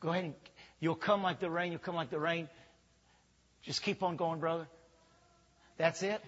Go 0.00 0.10
ahead 0.10 0.24
and 0.24 0.34
you'll 0.80 0.94
come 0.94 1.22
like 1.22 1.40
the 1.40 1.50
rain. 1.50 1.72
You'll 1.72 1.80
come 1.80 1.94
like 1.94 2.10
the 2.10 2.18
rain. 2.18 2.48
Just 3.62 3.82
keep 3.82 4.02
on 4.02 4.16
going, 4.16 4.40
brother. 4.40 4.68
That's 5.76 6.02
it? 6.02 6.22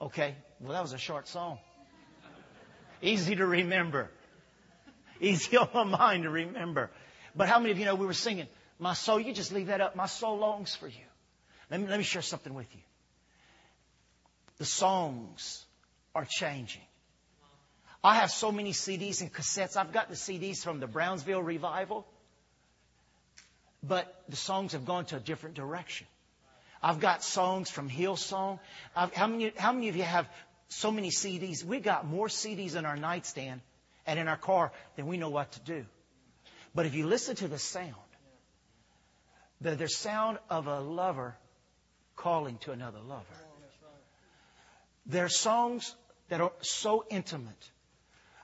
Okay. 0.00 0.34
Well, 0.60 0.72
that 0.72 0.82
was 0.82 0.92
a 0.92 0.98
short 0.98 1.28
song. 1.28 1.58
Easy 3.02 3.36
to 3.36 3.46
remember. 3.46 4.10
Easy 5.20 5.56
on 5.58 5.68
my 5.72 5.84
mind 5.84 6.22
to 6.24 6.30
remember. 6.30 6.90
But 7.36 7.48
how 7.48 7.58
many 7.58 7.72
of 7.72 7.78
you 7.78 7.84
know 7.84 7.94
we 7.94 8.06
were 8.06 8.12
singing, 8.12 8.46
my 8.84 8.92
soul, 8.92 9.18
you 9.18 9.32
just 9.32 9.50
leave 9.50 9.68
that 9.68 9.80
up. 9.80 9.96
My 9.96 10.04
soul 10.04 10.36
longs 10.36 10.74
for 10.74 10.86
you. 10.86 11.06
Let 11.70 11.80
me, 11.80 11.86
let 11.88 11.96
me 11.96 12.04
share 12.04 12.20
something 12.20 12.52
with 12.52 12.66
you. 12.74 12.82
The 14.58 14.66
songs 14.66 15.64
are 16.14 16.26
changing. 16.28 16.82
I 18.04 18.16
have 18.16 18.30
so 18.30 18.52
many 18.52 18.72
CDs 18.72 19.22
and 19.22 19.32
cassettes. 19.32 19.78
I've 19.78 19.94
got 19.94 20.10
the 20.10 20.16
CDs 20.16 20.58
from 20.58 20.80
the 20.80 20.86
Brownsville 20.86 21.42
revival, 21.42 22.06
but 23.82 24.22
the 24.28 24.36
songs 24.36 24.72
have 24.72 24.84
gone 24.84 25.06
to 25.06 25.16
a 25.16 25.20
different 25.20 25.54
direction. 25.54 26.06
I've 26.82 27.00
got 27.00 27.24
songs 27.24 27.70
from 27.70 27.88
Hillsong. 27.88 28.60
I've, 28.94 29.14
how 29.14 29.28
many, 29.28 29.54
how 29.56 29.72
many 29.72 29.88
of 29.88 29.96
you 29.96 30.02
have 30.02 30.28
so 30.68 30.90
many 30.90 31.08
CDs? 31.08 31.64
We 31.64 31.80
got 31.80 32.06
more 32.06 32.28
CDs 32.28 32.76
in 32.76 32.84
our 32.84 32.98
nightstand 32.98 33.62
and 34.06 34.18
in 34.18 34.28
our 34.28 34.36
car 34.36 34.72
than 34.96 35.06
we 35.06 35.16
know 35.16 35.30
what 35.30 35.52
to 35.52 35.60
do. 35.60 35.86
But 36.74 36.84
if 36.84 36.94
you 36.94 37.06
listen 37.06 37.34
to 37.36 37.48
the 37.48 37.58
sound, 37.58 37.94
the, 39.64 39.74
the 39.74 39.88
sound 39.88 40.38
of 40.50 40.66
a 40.66 40.78
lover 40.78 41.34
calling 42.16 42.58
to 42.58 42.70
another 42.70 43.00
lover. 43.00 43.24
There 45.06 45.24
are 45.24 45.30
songs 45.30 45.94
that 46.28 46.40
are 46.40 46.52
so 46.60 47.04
intimate 47.10 47.70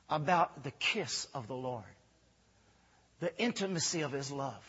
about 0.09 0.65
the 0.65 0.71
kiss 0.73 1.29
of 1.35 1.47
the 1.47 1.55
Lord, 1.55 1.85
the 3.21 3.37
intimacy 3.39 4.00
of 4.00 4.12
His 4.12 4.33
love, 4.33 4.65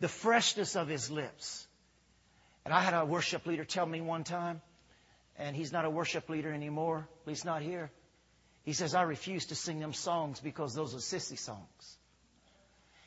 the 0.00 0.08
freshness 0.08 0.76
of 0.76 0.88
His 0.88 1.10
lips. 1.10 1.66
And 2.64 2.72
I 2.72 2.80
had 2.80 2.94
a 2.94 3.04
worship 3.04 3.44
leader 3.44 3.64
tell 3.64 3.86
me 3.86 4.00
one 4.00 4.24
time, 4.24 4.62
and 5.36 5.56
he's 5.56 5.72
not 5.72 5.84
a 5.84 5.90
worship 5.90 6.28
leader 6.28 6.52
anymore, 6.52 7.08
at 7.22 7.26
least 7.26 7.44
not 7.44 7.62
here. 7.62 7.90
He 8.64 8.72
says, 8.72 8.94
I 8.94 9.02
refuse 9.02 9.46
to 9.46 9.54
sing 9.54 9.80
them 9.80 9.94
songs 9.94 10.40
because 10.40 10.74
those 10.74 10.94
are 10.94 10.98
sissy 10.98 11.38
songs. 11.38 11.98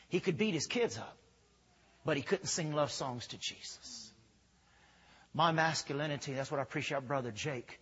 He 0.10 0.20
could 0.20 0.38
beat 0.38 0.54
his 0.54 0.66
kids 0.66 0.98
up 0.98 1.18
but 2.06 2.18
he 2.18 2.24
couldn't 2.24 2.48
sing 2.48 2.74
love 2.74 2.92
songs 2.92 3.28
to 3.28 3.38
Jesus. 3.38 4.12
My 5.34 5.52
masculinity, 5.52 6.34
that's 6.34 6.52
what 6.52 6.60
I 6.60 6.64
appreciate 6.64 6.96
our 6.96 7.02
brother 7.02 7.32
Jake. 7.32 7.80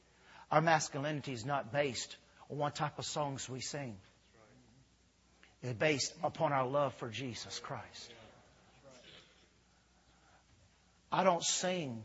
Our 0.52 0.62
masculinity 0.62 1.34
is 1.34 1.46
not 1.46 1.72
based 1.72 2.16
on 2.50 2.58
what 2.58 2.76
type 2.76 3.00
of 3.00 3.06
songs 3.06 3.50
we 3.50 3.62
sing. 3.62 3.98
It's 5.62 5.78
based 5.78 6.14
upon 6.24 6.54
our 6.54 6.68
love 6.68 6.94
for 6.96 7.10
Jesus 7.10 7.60
Christ. 7.60 8.14
I 11.12 11.24
don't 11.24 11.44
sing 11.44 12.04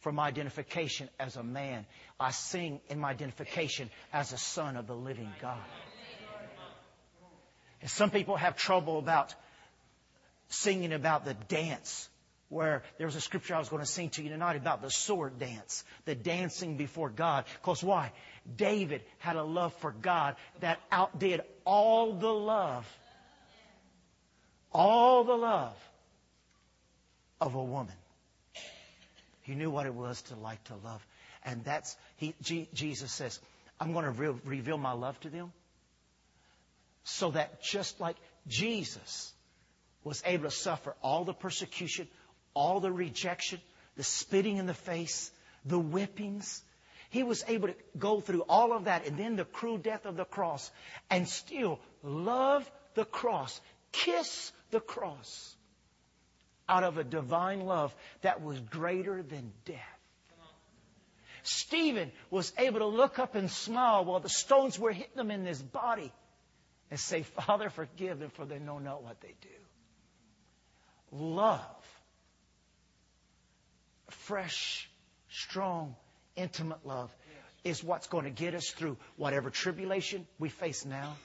for 0.00 0.12
my 0.12 0.28
identification 0.28 1.08
as 1.18 1.36
a 1.36 1.42
man. 1.42 1.86
I 2.20 2.30
sing 2.30 2.80
in 2.88 3.00
my 3.00 3.10
identification 3.10 3.90
as 4.12 4.32
a 4.32 4.38
son 4.38 4.76
of 4.76 4.86
the 4.86 4.94
living 4.94 5.32
God. 5.40 5.58
And 7.80 7.90
some 7.90 8.10
people 8.10 8.36
have 8.36 8.56
trouble 8.56 8.98
about 8.98 9.34
singing 10.48 10.92
about 10.92 11.24
the 11.24 11.34
dance 11.34 12.08
where 12.48 12.82
there 12.96 13.06
was 13.06 13.16
a 13.16 13.20
scripture 13.20 13.54
I 13.54 13.58
was 13.58 13.68
going 13.68 13.82
to 13.82 13.88
sing 13.88 14.10
to 14.10 14.22
you 14.22 14.30
tonight 14.30 14.56
about 14.56 14.80
the 14.80 14.90
sword 14.90 15.38
dance, 15.38 15.84
the 16.06 16.14
dancing 16.14 16.76
before 16.76 17.10
God. 17.10 17.44
Because 17.60 17.82
why? 17.82 18.12
David 18.56 19.02
had 19.18 19.36
a 19.36 19.42
love 19.42 19.74
for 19.74 19.92
God 19.92 20.36
that 20.60 20.80
outdid 20.90 21.42
all 21.66 22.14
the 22.14 22.32
love, 22.32 22.86
all 24.72 25.24
the 25.24 25.34
love 25.34 25.76
of 27.40 27.54
a 27.54 27.62
woman. 27.62 27.94
He 29.42 29.54
knew 29.54 29.70
what 29.70 29.86
it 29.86 29.94
was 29.94 30.20
to 30.22 30.36
like 30.36 30.62
to 30.64 30.74
love. 30.76 31.06
And 31.44 31.64
that's, 31.64 31.96
he, 32.16 32.34
G, 32.42 32.68
Jesus 32.72 33.12
says, 33.12 33.38
I'm 33.80 33.92
going 33.92 34.04
to 34.04 34.10
re- 34.10 34.40
reveal 34.44 34.78
my 34.78 34.92
love 34.92 35.18
to 35.20 35.30
them 35.30 35.52
so 37.04 37.30
that 37.30 37.62
just 37.62 38.00
like 38.00 38.16
Jesus 38.46 39.32
was 40.04 40.22
able 40.26 40.44
to 40.44 40.50
suffer 40.50 40.94
all 41.02 41.24
the 41.24 41.34
persecution, 41.34 42.08
all 42.54 42.80
the 42.80 42.92
rejection, 42.92 43.60
the 43.96 44.02
spitting 44.04 44.56
in 44.56 44.66
the 44.66 44.74
face, 44.74 45.30
the 45.64 45.78
whippings. 45.78 46.62
He 47.10 47.22
was 47.22 47.44
able 47.48 47.68
to 47.68 47.74
go 47.98 48.20
through 48.20 48.42
all 48.48 48.72
of 48.72 48.84
that 48.84 49.06
and 49.06 49.18
then 49.18 49.36
the 49.36 49.44
cruel 49.44 49.78
death 49.78 50.06
of 50.06 50.16
the 50.16 50.24
cross 50.24 50.70
and 51.10 51.28
still 51.28 51.80
love 52.02 52.70
the 52.94 53.04
cross, 53.04 53.60
kiss 53.92 54.52
the 54.70 54.80
cross 54.80 55.56
out 56.68 56.84
of 56.84 56.98
a 56.98 57.04
divine 57.04 57.62
love 57.62 57.94
that 58.22 58.42
was 58.42 58.60
greater 58.60 59.22
than 59.22 59.52
death. 59.64 59.98
Stephen 61.42 62.12
was 62.30 62.52
able 62.58 62.80
to 62.80 62.86
look 62.86 63.18
up 63.18 63.34
and 63.34 63.50
smile 63.50 64.04
while 64.04 64.20
the 64.20 64.28
stones 64.28 64.78
were 64.78 64.92
hitting 64.92 65.18
him 65.18 65.30
in 65.30 65.46
his 65.46 65.62
body 65.62 66.12
and 66.90 67.00
say, 67.00 67.22
Father, 67.22 67.70
forgive 67.70 68.18
them 68.18 68.30
for 68.30 68.44
they 68.44 68.58
know 68.58 68.78
not 68.78 69.02
what 69.02 69.20
they 69.22 69.34
do. 69.40 69.48
Love 71.12 71.60
fresh, 74.28 74.88
strong, 75.30 75.96
intimate 76.36 76.86
love 76.86 77.10
is 77.64 77.82
what's 77.82 78.06
going 78.08 78.24
to 78.24 78.30
get 78.30 78.54
us 78.54 78.68
through 78.70 78.98
whatever 79.16 79.48
tribulation 79.48 80.26
we 80.38 80.50
face 80.50 80.84
now 80.84 81.16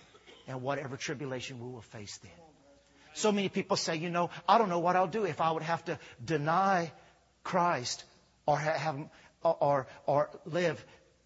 and 0.48 0.62
whatever 0.62 0.96
tribulation 0.96 1.60
we 1.60 1.70
will 1.70 1.82
face 1.82 2.18
then. 2.24 2.32
So 3.14 3.32
many 3.32 3.50
people 3.50 3.76
say, 3.76 3.98
you 3.98 4.10
know, 4.10 4.30
I 4.48 4.58
don't 4.58 4.70
know 4.70 4.80
what 4.80 4.96
I'll 4.96 5.08
do 5.08 5.26
if 5.26 5.42
I 5.42 5.52
would 5.52 5.64
have 5.64 5.84
to 5.86 6.00
deny 6.24 6.92
Christ 7.44 8.06
or 8.46 8.58
have 8.58 8.98
or 9.44 9.88
or 10.06 10.30
live 10.46 10.84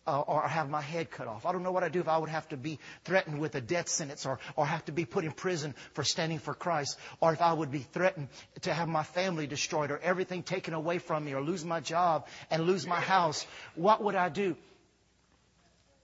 uh, 0.08 0.22
or 0.22 0.42
have 0.48 0.70
my 0.70 0.82
head 0.82 1.12
cut 1.12 1.28
off. 1.28 1.46
I 1.46 1.52
don't 1.52 1.64
know 1.64 1.74
what 1.74 1.84
I'd 1.84 1.92
do 1.92 2.00
if 2.00 2.08
I 2.08 2.18
would 2.18 2.30
have 2.30 2.48
to 2.50 2.58
be 2.58 2.80
threatened 3.04 3.40
with 3.40 3.54
a 3.56 3.62
death 3.62 3.90
sentence 3.90 4.26
or, 4.26 4.40
or 4.56 4.66
have 4.66 4.86
to 4.86 4.94
be 4.94 5.04
put 5.04 5.26
in 5.26 5.34
prison 5.34 5.76
for 5.94 6.04
standing 6.04 6.40
for 6.40 6.54
Christ 6.54 6.98
or 7.20 7.34
if 7.34 7.42
I 7.42 7.52
would 7.52 7.72
be 7.72 7.80
threatened 7.80 8.30
to 8.62 8.74
have 8.74 8.88
my 8.88 9.04
family 9.04 9.48
destroyed 9.48 9.92
or 9.92 10.00
everything 10.00 10.44
taken 10.44 10.74
away 10.74 11.00
from 11.00 11.26
me 11.26 11.34
or 11.34 11.42
lose 11.42 11.66
my 11.66 11.82
job 11.82 12.28
and 12.50 12.64
lose 12.64 12.88
my 12.88 13.02
house. 13.02 13.46
What 13.76 14.02
would 14.02 14.16
I 14.16 14.30
do? 14.30 14.56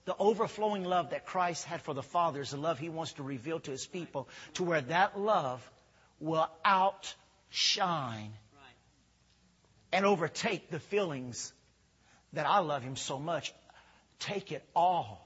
The 0.05 0.15
overflowing 0.19 0.83
love 0.83 1.12
that 1.12 1.25
Christ 1.25 1.63
had 1.63 1.81
for 1.81 1.93
the 1.93 2.03
Father 2.03 2.41
is 2.41 2.51
the 2.51 2.57
love 2.57 2.77
He 2.77 2.89
wants 2.89 3.13
to 3.13 3.24
reveal 3.24 3.62
to 3.62 3.72
His 3.72 3.86
people 3.86 4.27
to 4.55 4.63
where 4.63 4.81
that 4.81 5.17
love 5.17 5.62
will 6.19 6.50
outshine 6.65 8.33
and 9.93 10.05
overtake 10.05 10.69
the 10.69 10.79
feelings 10.79 11.53
that 12.33 12.45
I 12.45 12.60
love 12.60 12.83
Him 12.83 12.98
so 12.98 13.17
much 13.17 13.53
take 14.24 14.51
it 14.51 14.63
all. 14.75 15.25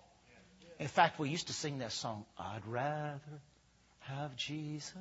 In 0.79 0.87
fact, 0.87 1.19
we 1.19 1.29
used 1.29 1.47
to 1.47 1.53
sing 1.53 1.79
that 1.79 1.91
song, 1.91 2.25
I'd 2.37 2.65
rather 2.67 3.41
have 4.01 4.35
Jesus 4.35 4.93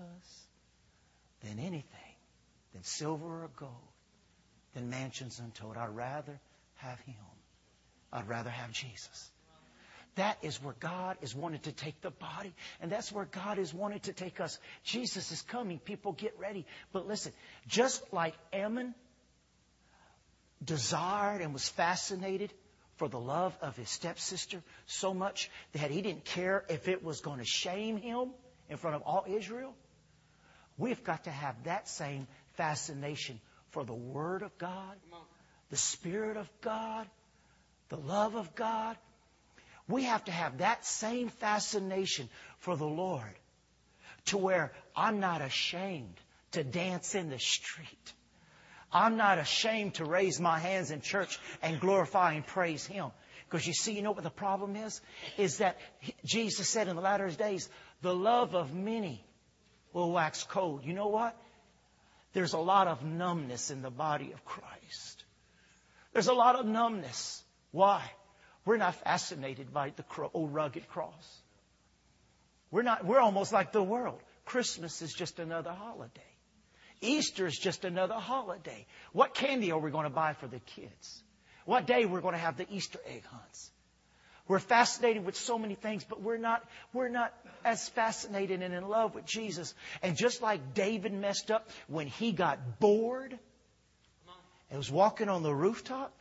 than 1.43 1.59
anything, 1.59 2.15
than 2.73 2.83
silver 2.83 3.45
or 3.45 3.51
gold, 3.57 3.73
than 4.75 4.89
mansions 4.91 5.39
untold. 5.39 5.77
I'd 5.77 5.95
rather 5.95 6.41
have 6.77 6.99
Him. 7.01 7.15
I'd 8.13 8.29
rather 8.29 8.51
have 8.51 8.73
Jesus. 8.73 9.31
That 10.15 10.39
is 10.41 10.63
where 10.63 10.75
God 10.81 11.19
is 11.21 11.35
wanting 11.35 11.61
to 11.61 11.73
take 11.73 12.01
the 12.01 12.11
body, 12.11 12.55
and 12.81 12.91
that's 12.91 13.13
where 13.13 13.27
God 13.27 13.59
is 13.59 13.75
wanting 13.75 14.01
to 14.01 14.15
take 14.15 14.41
us. 14.41 14.59
Jesus 14.83 15.31
is 15.31 15.43
coming. 15.43 15.79
People 15.79 16.13
get 16.13 16.39
ready. 16.39 16.65
But 16.93 17.07
listen, 17.07 17.33
just 17.69 18.03
like 18.15 18.35
Ammon 18.51 18.95
desired 20.65 21.43
and 21.43 21.53
was 21.53 21.69
fascinated 21.69 22.51
for 22.97 23.09
the 23.09 23.21
love 23.21 23.57
of 23.61 23.77
his 23.77 23.89
stepsister 23.89 24.63
so 24.87 25.15
much 25.15 25.51
that 25.73 25.91
he 25.91 26.03
didn't 26.03 26.25
care 26.25 26.65
if 26.69 26.89
it 26.89 27.05
was 27.05 27.21
going 27.21 27.39
to 27.39 27.45
shame 27.45 27.97
him 27.97 28.31
in 28.69 28.77
front 28.77 28.97
of 28.97 29.03
all 29.03 29.25
Israel. 29.29 29.75
We've 30.79 31.03
got 31.05 31.25
to 31.25 31.31
have 31.31 31.65
that 31.65 31.89
same 31.89 32.27
fascination 32.55 33.41
for 33.71 33.85
the 33.85 33.95
Word 33.95 34.43
of 34.43 34.57
God, 34.59 34.97
the 35.71 35.77
Spirit 35.77 36.37
of 36.37 36.49
God, 36.61 37.07
the 37.89 37.97
love 37.97 38.35
of 38.35 38.55
God. 38.55 38.97
We 39.89 40.05
have 40.05 40.25
to 40.25 40.33
have 40.33 40.59
that 40.59 40.85
same 40.85 41.29
fascination 41.29 42.29
for 42.59 42.77
the 42.77 42.87
Lord 42.87 43.35
to 44.27 44.39
where 44.39 44.73
I'm 44.95 45.21
not 45.21 45.41
ashamed 45.41 46.17
to 46.53 46.65
dance 46.65 47.15
in 47.15 47.31
the 47.31 47.39
street. 47.39 48.13
I'm 48.93 49.17
not 49.17 49.39
ashamed 49.39 49.95
to 49.95 50.05
raise 50.05 50.41
my 50.41 50.59
hands 50.59 50.91
in 50.91 51.01
church 51.01 51.39
and 51.63 51.81
glorify 51.81 52.35
and 52.35 52.47
praise 52.47 52.87
Him. 52.87 53.11
Because 53.49 53.67
you 53.67 53.75
see, 53.75 53.93
you 53.93 54.03
know 54.03 54.13
what 54.13 54.25
the 54.25 54.31
problem 54.31 54.77
is? 54.77 55.01
Is 55.39 55.59
that 55.59 55.79
Jesus 56.25 56.69
said 56.69 56.89
in 56.89 56.97
the 56.97 57.03
latter 57.03 57.31
days, 57.31 57.69
the 58.03 58.15
love 58.15 58.55
of 58.55 58.75
many 58.75 59.25
will 59.93 60.13
wax 60.13 60.43
cold. 60.45 60.85
You 60.85 60.93
know 60.93 61.09
what? 61.09 61.37
There's 62.33 62.53
a 62.53 62.59
lot 62.59 62.89
of 62.89 63.05
numbness 63.05 63.71
in 63.71 63.83
the 63.83 63.91
body 63.91 64.33
of 64.33 64.45
Christ. 64.45 65.25
There's 66.13 66.29
a 66.29 66.35
lot 66.35 66.57
of 66.57 66.67
numbness. 66.67 67.43
Why? 67.71 68.03
We're 68.65 68.77
not 68.77 68.97
fascinated 68.97 69.73
by 69.73 69.93
the 69.97 70.05
old 70.35 70.53
rugged 70.53 70.89
cross. 70.89 71.41
We're 72.71 72.83
not, 72.83 73.05
we're 73.05 73.21
almost 73.21 73.53
like 73.53 73.73
the 73.73 73.83
world. 73.83 74.21
Christmas 74.45 75.03
is 75.03 75.15
just 75.15 75.39
another 75.39 75.73
holiday. 75.73 76.36
Easter 77.01 77.47
is 77.47 77.57
just 77.57 77.85
another 77.85 78.15
holiday. 78.15 78.87
What 79.13 79.35
candy 79.35 79.73
are 79.73 79.79
we 79.79 79.91
going 79.91 80.05
to 80.05 80.11
buy 80.11 80.33
for 80.35 80.47
the 80.47 80.61
kids? 80.61 81.23
What 81.65 81.87
day 81.87 82.07
we're 82.07 82.21
going 82.21 82.35
to 82.35 82.41
have 82.41 82.57
the 82.57 82.67
Easter 82.73 82.99
egg 83.07 83.25
hunts? 83.25 83.71
We're 84.49 84.61
fascinated 84.61 85.25
with 85.25 85.37
so 85.37 85.59
many 85.59 85.75
things, 85.75 86.05
but 86.05 86.23
we're 86.23 86.37
not, 86.37 86.65
we're 86.93 87.09
not 87.09 87.35
as 87.65 87.89
fascinated 87.91 88.63
and 88.63 88.73
in 88.73 88.89
love 88.89 89.15
with 89.15 89.27
Jesus. 89.27 89.75
And 90.03 90.17
just 90.17 90.41
like 90.41 90.75
David 90.75 91.13
messed 91.13 91.51
up 91.51 91.69
when 91.89 92.07
he 92.07 92.31
got 92.31 92.79
bored 92.79 93.37
and 94.71 94.79
was 94.79 94.91
walking 94.91 95.29
on 95.29 95.43
the 95.43 95.55
rooftop, 95.55 96.13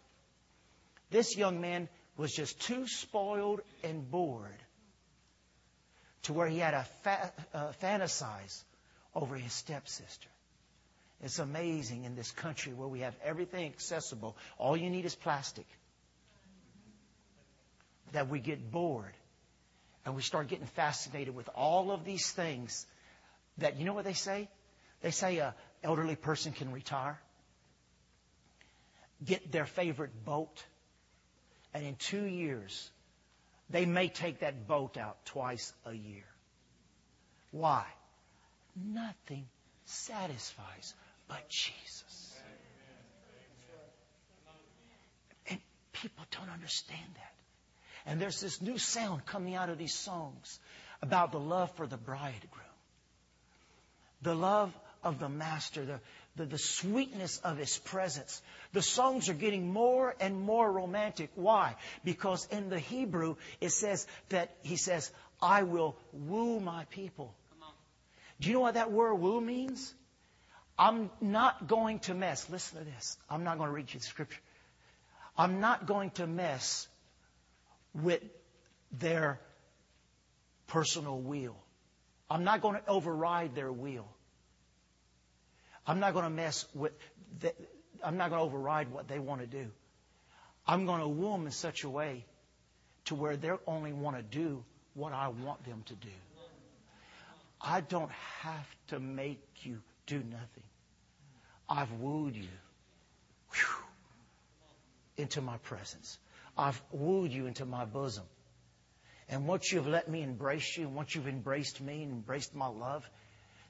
this 1.11 1.37
young 1.37 1.61
man 1.61 1.87
was 2.17 2.33
just 2.33 2.59
too 2.61 2.87
spoiled 2.87 3.61
and 3.83 4.09
bored 4.09 4.57
to 6.23 6.33
where 6.33 6.47
he 6.47 6.57
had 6.57 6.71
to 6.71 6.83
fa- 7.03 7.31
fantasize 7.81 8.63
over 9.13 9.35
his 9.35 9.53
stepsister. 9.53 10.29
It's 11.23 11.39
amazing 11.39 12.03
in 12.03 12.15
this 12.15 12.31
country 12.31 12.73
where 12.73 12.87
we 12.87 12.99
have 12.99 13.15
everything 13.23 13.65
accessible. 13.65 14.35
All 14.57 14.75
you 14.75 14.89
need 14.89 15.05
is 15.05 15.15
plastic. 15.15 15.65
That 18.11 18.29
we 18.29 18.39
get 18.39 18.71
bored 18.71 19.13
and 20.05 20.15
we 20.15 20.21
start 20.21 20.47
getting 20.47 20.67
fascinated 20.67 21.35
with 21.35 21.49
all 21.55 21.91
of 21.91 22.05
these 22.05 22.29
things 22.31 22.85
that, 23.57 23.77
you 23.77 23.85
know 23.85 23.93
what 23.93 24.05
they 24.05 24.13
say? 24.13 24.49
They 25.01 25.11
say 25.11 25.37
a 25.37 25.55
elderly 25.83 26.15
person 26.15 26.51
can 26.51 26.71
retire, 26.71 27.19
get 29.23 29.51
their 29.51 29.65
favorite 29.65 30.25
boat, 30.25 30.63
and 31.73 31.85
in 31.85 31.95
two 31.95 32.23
years, 32.23 32.89
they 33.69 33.85
may 33.85 34.07
take 34.07 34.39
that 34.39 34.67
boat 34.67 34.97
out 34.97 35.23
twice 35.25 35.73
a 35.85 35.93
year. 35.93 36.25
Why? 37.51 37.85
Nothing 38.75 39.47
satisfies 39.85 40.93
but 41.27 41.47
Jesus. 41.49 42.35
And 45.49 45.59
people 45.93 46.25
don't 46.31 46.49
understand 46.49 47.09
that. 47.15 47.31
And 48.05 48.21
there's 48.21 48.39
this 48.39 48.61
new 48.61 48.77
sound 48.77 49.25
coming 49.25 49.55
out 49.55 49.69
of 49.69 49.77
these 49.77 49.93
songs 49.93 50.59
about 51.01 51.31
the 51.31 51.39
love 51.39 51.71
for 51.75 51.87
the 51.87 51.97
bridegroom, 51.97 52.75
the 54.21 54.35
love 54.35 54.73
of 55.03 55.19
the 55.19 55.29
master, 55.29 55.85
the, 55.85 55.99
the, 56.35 56.45
the, 56.45 56.57
sweetness 56.57 57.37
of 57.39 57.57
his 57.57 57.77
presence. 57.77 58.41
The 58.73 58.81
songs 58.81 59.29
are 59.29 59.33
getting 59.33 59.71
more 59.71 60.15
and 60.19 60.39
more 60.41 60.71
romantic. 60.71 61.29
Why? 61.35 61.75
Because 62.03 62.47
in 62.51 62.69
the 62.69 62.79
Hebrew, 62.79 63.35
it 63.61 63.69
says 63.69 64.07
that 64.29 64.55
he 64.63 64.77
says, 64.77 65.11
I 65.41 65.63
will 65.63 65.95
woo 66.11 66.59
my 66.59 66.85
people. 66.85 67.35
Do 68.39 68.49
you 68.49 68.53
know 68.53 68.61
what 68.61 68.73
that 68.73 68.91
word 68.91 69.15
woo 69.15 69.39
means? 69.39 69.93
I'm 70.77 71.09
not 71.21 71.67
going 71.67 71.99
to 71.99 72.13
mess. 72.13 72.49
Listen 72.49 72.79
to 72.79 72.85
this. 72.85 73.17
I'm 73.29 73.43
not 73.43 73.57
going 73.57 73.69
to 73.69 73.73
read 73.73 73.93
you 73.93 73.99
the 73.99 74.05
scripture. 74.05 74.41
I'm 75.37 75.61
not 75.61 75.85
going 75.85 76.11
to 76.11 76.27
mess 76.27 76.87
with 77.93 78.21
their 78.91 79.39
personal 80.67 81.19
will. 81.19 81.55
I'm 82.29 82.43
not 82.43 82.61
going 82.61 82.75
to 82.75 82.89
override 82.89 83.55
their 83.55 83.71
will. 83.71 84.07
I'm 85.87 85.99
not 85.99 86.13
going 86.13 86.25
to 86.25 86.31
mess 86.31 86.65
with, 86.73 86.93
the, 87.39 87.53
I'm 88.03 88.17
not 88.17 88.29
going 88.29 88.39
to 88.39 88.45
override 88.45 88.91
what 88.91 89.07
they 89.07 89.19
want 89.19 89.41
to 89.41 89.47
do. 89.47 89.67
I'm 90.67 90.85
going 90.85 91.01
to 91.01 91.07
woo 91.07 91.31
them 91.31 91.45
in 91.45 91.51
such 91.51 91.83
a 91.83 91.89
way 91.89 92.25
to 93.05 93.15
where 93.15 93.37
they 93.37 93.51
only 93.67 93.93
want 93.93 94.17
to 94.17 94.23
do 94.23 94.63
what 94.93 95.13
I 95.13 95.27
want 95.27 95.63
them 95.63 95.83
to 95.85 95.93
do. 95.93 96.09
I 97.65 97.81
don't 97.81 98.11
have 98.41 98.75
to 98.89 98.99
make 98.99 99.41
you 99.63 99.81
do 100.05 100.17
nothing. 100.19 100.63
I've 101.67 101.91
wooed 101.93 102.35
you 102.35 102.47
whew, 103.51 103.83
into 105.17 105.41
my 105.41 105.57
presence. 105.57 106.19
I've 106.55 106.79
wooed 106.91 107.31
you 107.31 107.47
into 107.47 107.65
my 107.65 107.85
bosom. 107.85 108.25
And 109.27 109.47
once 109.47 109.71
you've 109.71 109.87
let 109.87 110.07
me 110.07 110.21
embrace 110.21 110.77
you, 110.77 110.87
once 110.87 111.15
you've 111.15 111.27
embraced 111.27 111.81
me 111.81 112.03
and 112.03 112.11
embraced 112.11 112.53
my 112.53 112.67
love, 112.67 113.09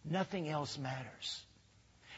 nothing 0.04 0.50
else 0.50 0.78
matters. 0.78 1.42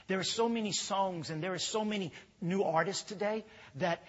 There 0.07 0.19
are 0.19 0.23
so 0.23 0.49
many 0.49 0.71
songs 0.71 1.29
and 1.29 1.43
there 1.43 1.53
are 1.53 1.59
so 1.59 1.85
many 1.85 2.11
new 2.41 2.63
artists 2.63 3.03
today 3.03 3.45
that 3.75 4.03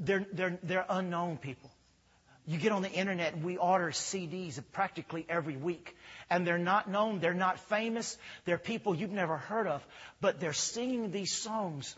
they're, 0.00 0.26
they're, 0.32 0.58
they're 0.64 0.86
unknown 0.88 1.36
people. 1.36 1.70
You 2.46 2.58
get 2.58 2.72
on 2.72 2.82
the 2.82 2.90
internet 2.90 3.34
and 3.34 3.44
we 3.44 3.56
order 3.56 3.90
CDs 3.90 4.60
practically 4.72 5.24
every 5.28 5.56
week. 5.56 5.96
And 6.28 6.46
they're 6.46 6.58
not 6.58 6.90
known, 6.90 7.20
they're 7.20 7.34
not 7.34 7.60
famous, 7.68 8.18
they're 8.44 8.58
people 8.58 8.94
you've 8.94 9.12
never 9.12 9.36
heard 9.36 9.66
of, 9.66 9.86
but 10.20 10.40
they're 10.40 10.52
singing 10.52 11.10
these 11.10 11.32
songs 11.32 11.94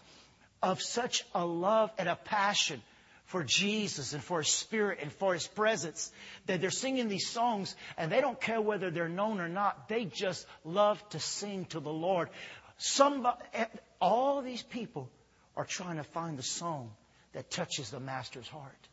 of 0.63 0.83
such 0.83 1.25
a 1.35 1.45
love 1.45 1.91
and 1.99 2.09
a 2.09 2.17
passion 2.17 2.83
for 3.27 3.43
Jesus 3.43 4.13
and 4.13 4.23
for 4.23 4.41
His 4.41 4.53
Spirit 4.53 4.99
and 5.01 5.13
for 5.13 5.33
His 5.33 5.47
presence 5.47 6.13
that 6.47 6.61
they're 6.61 6.71
singing 6.71 7.09
these 7.09 7.29
songs 7.29 7.75
and 7.97 8.13
they 8.13 8.21
don't 8.21 8.41
care 8.41 8.61
whether 8.61 8.91
they're 8.91 9.09
known 9.09 9.41
or 9.41 9.49
not. 9.49 9.89
They 9.89 10.05
just 10.05 10.47
love 10.65 11.07
to 11.11 11.21
sing 11.21 11.65
to 11.67 11.81
the 11.81 11.93
Lord. 11.93 12.29
Somebody, 12.77 13.39
eh, 13.55 13.67
all 14.01 14.43
these 14.43 14.63
people 14.63 15.09
are 15.57 15.65
trying 15.65 15.97
to 15.97 16.05
find 16.05 16.39
the 16.39 16.43
song 16.43 16.91
that 17.33 17.51
touches 17.51 17.91
the 17.91 18.01
Master's 18.01 18.49
heart. 18.49 18.89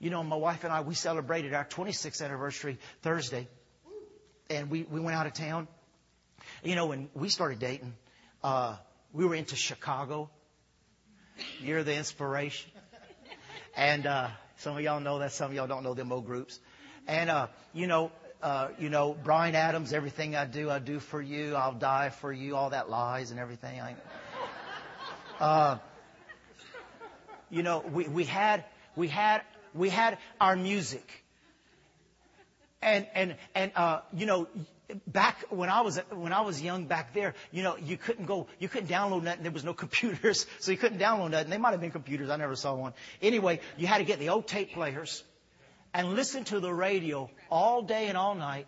You 0.00 0.10
know, 0.10 0.22
my 0.22 0.36
wife 0.36 0.64
and 0.64 0.72
I, 0.72 0.80
we 0.82 0.94
celebrated 0.94 1.54
our 1.54 1.64
26th 1.64 2.22
anniversary 2.22 2.78
Thursday, 3.02 3.48
and 4.48 4.70
we, 4.70 4.84
we 4.84 5.00
went 5.00 5.16
out 5.16 5.26
of 5.26 5.32
town. 5.32 5.66
You 6.62 6.76
know, 6.76 6.86
when 6.86 7.08
we 7.14 7.28
started 7.28 7.58
dating, 7.58 7.94
uh, 8.44 8.76
we 9.12 9.24
were 9.24 9.34
into 9.34 9.56
Chicago. 9.56 10.30
You're 11.60 11.82
the 11.82 11.94
inspiration. 11.94 12.70
And 13.76 14.06
uh, 14.06 14.28
some 14.58 14.76
of 14.76 14.82
y'all 14.82 15.00
know 15.00 15.18
that, 15.18 15.32
some 15.32 15.50
of 15.50 15.56
y'all 15.56 15.66
don't 15.66 15.82
know 15.82 15.94
them 15.94 16.12
old 16.12 16.26
groups. 16.26 16.58
And, 17.06 17.30
uh, 17.30 17.46
you 17.72 17.86
know, 17.86 18.12
uh, 18.42 18.68
you 18.78 18.90
know, 18.90 19.14
Bryan 19.14 19.56
Adams, 19.56 19.92
everything 19.92 20.36
I 20.36 20.44
do, 20.44 20.70
I 20.70 20.78
do 20.78 21.00
for 21.00 21.20
you. 21.20 21.54
I'll 21.56 21.72
die 21.72 22.10
for 22.10 22.32
you. 22.32 22.54
All 22.54 22.70
that 22.70 22.88
lies 22.88 23.30
and 23.32 23.40
everything. 23.40 23.80
I, 23.80 23.96
uh, 25.40 25.78
you 27.50 27.62
know, 27.62 27.80
we, 27.80 28.06
we 28.06 28.24
had, 28.24 28.64
we 28.94 29.08
had, 29.08 29.42
we 29.74 29.88
had 29.88 30.18
our 30.40 30.56
music. 30.56 31.24
And, 32.80 33.06
and, 33.14 33.36
and, 33.54 33.72
uh, 33.74 34.00
you 34.12 34.26
know, 34.26 34.46
back 35.06 35.44
when 35.50 35.68
I 35.68 35.80
was, 35.82 35.98
when 36.10 36.32
I 36.32 36.40
was 36.42 36.62
young 36.62 36.86
back 36.86 37.12
there, 37.12 37.34
you 37.50 37.62
know, 37.62 37.76
you 37.76 37.96
couldn't 37.96 38.26
go, 38.26 38.46
you 38.58 38.68
couldn't 38.68 38.88
download 38.88 39.22
nothing. 39.22 39.42
There 39.42 39.52
was 39.52 39.64
no 39.64 39.74
computers. 39.84 40.46
So 40.60 40.70
you 40.70 40.78
couldn't 40.78 40.98
download 40.98 41.30
nothing. 41.30 41.50
They 41.50 41.58
might 41.58 41.72
have 41.72 41.80
been 41.80 41.90
computers. 41.90 42.30
I 42.30 42.36
never 42.36 42.56
saw 42.56 42.74
one. 42.74 42.94
Anyway, 43.20 43.60
you 43.76 43.86
had 43.86 43.98
to 43.98 44.04
get 44.04 44.18
the 44.18 44.30
old 44.30 44.46
tape 44.46 44.72
players 44.72 45.22
and 45.94 46.14
listen 46.14 46.44
to 46.44 46.60
the 46.60 46.72
radio 46.72 47.30
all 47.50 47.82
day 47.82 48.06
and 48.06 48.16
all 48.16 48.34
night. 48.34 48.66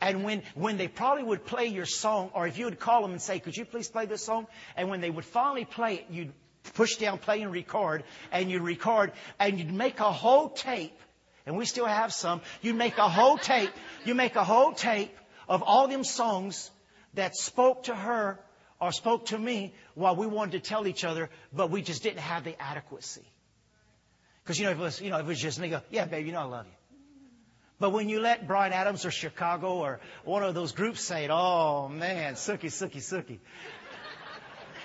And 0.00 0.24
when, 0.24 0.42
when 0.54 0.78
they 0.78 0.88
probably 0.88 1.22
would 1.22 1.46
play 1.46 1.66
your 1.66 1.86
song, 1.86 2.30
or 2.34 2.46
if 2.48 2.58
you 2.58 2.64
would 2.64 2.80
call 2.80 3.02
them 3.02 3.12
and 3.12 3.22
say, 3.22 3.38
could 3.38 3.56
you 3.56 3.64
please 3.64 3.88
play 3.88 4.06
this 4.06 4.22
song? 4.22 4.48
And 4.76 4.90
when 4.90 5.00
they 5.00 5.10
would 5.10 5.24
finally 5.24 5.64
play 5.64 5.94
it, 5.94 6.06
you'd 6.10 6.32
push 6.74 6.96
down 6.96 7.18
play 7.18 7.42
and 7.42 7.52
record, 7.52 8.04
and 8.30 8.50
you'd 8.50 8.62
record, 8.62 9.12
and 9.38 9.58
you'd 9.58 9.72
make 9.72 10.00
a 10.00 10.12
whole 10.12 10.48
tape, 10.48 10.98
and 11.46 11.56
we 11.56 11.64
still 11.64 11.86
have 11.86 12.12
some, 12.12 12.40
you'd 12.60 12.76
make 12.76 12.98
a 12.98 13.08
whole 13.08 13.38
tape, 13.38 13.70
you 14.04 14.14
make 14.14 14.36
a 14.36 14.44
whole 14.44 14.72
tape 14.72 15.16
of 15.48 15.62
all 15.62 15.88
them 15.88 16.04
songs 16.04 16.70
that 17.14 17.34
spoke 17.36 17.84
to 17.84 17.94
her 17.94 18.38
or 18.80 18.92
spoke 18.92 19.26
to 19.26 19.38
me 19.38 19.72
while 19.94 20.16
we 20.16 20.26
wanted 20.26 20.52
to 20.52 20.60
tell 20.60 20.86
each 20.86 21.04
other, 21.04 21.30
but 21.52 21.70
we 21.70 21.82
just 21.82 22.02
didn't 22.02 22.20
have 22.20 22.44
the 22.44 22.60
adequacy. 22.60 23.24
Because 24.42 24.58
you 24.58 24.64
know, 24.64 24.72
if 24.72 24.78
it 24.78 24.82
was, 24.82 25.00
you 25.00 25.10
know, 25.10 25.18
if 25.18 25.24
it 25.24 25.28
was 25.28 25.40
just 25.40 25.60
me, 25.60 25.68
go, 25.68 25.80
yeah, 25.90 26.04
baby, 26.04 26.26
you 26.26 26.32
know 26.32 26.40
I 26.40 26.44
love 26.44 26.66
you. 26.66 26.72
But 27.78 27.90
when 27.90 28.08
you 28.08 28.20
let 28.20 28.46
Bryan 28.46 28.72
Adams 28.72 29.04
or 29.04 29.10
Chicago 29.10 29.78
or 29.78 30.00
one 30.24 30.44
of 30.44 30.54
those 30.54 30.72
groups 30.72 31.02
say 31.02 31.24
it, 31.24 31.30
oh 31.32 31.88
man, 31.88 32.34
sookie, 32.34 32.70
sookie, 32.70 32.98
sookie. 32.98 33.38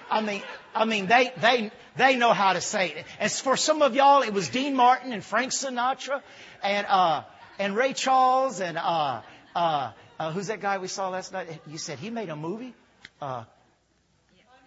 I 0.10 0.22
mean, 0.22 0.41
I 0.74 0.86
mean, 0.86 1.08
they, 1.08 1.32
they, 1.38 1.72
they 1.96 2.15
know 2.15 2.34
how 2.34 2.54
to 2.54 2.62
say 2.62 2.89
it. 2.89 3.06
And 3.20 3.32
for 3.32 3.58
some 3.58 3.82
of 3.82 3.96
y'all, 3.96 4.22
it 4.22 4.34
was 4.34 4.50
Dean 4.50 4.76
Martin 4.76 5.13
and 5.13 5.24
Frank 5.24 5.52
Sinatra 5.52 6.22
and, 6.63 6.88
uh, 6.88 7.24
and 7.60 7.76
Ray 7.76 7.93
Charles 7.93 8.62
and, 8.62 8.78
uh, 8.78 9.22
uh, 9.56 9.91
uh, 10.20 10.32
who's 10.32 10.48
that 10.48 10.62
guy 10.62 10.78
we 10.78 10.88
saw 10.88 11.10
last 11.10 11.32
night? 11.34 11.62
You 11.67 11.78
said 11.78 12.00
he 12.00 12.10
made 12.10 12.30
a 12.30 12.36
movie? 12.36 12.74
Uh, 13.22 13.43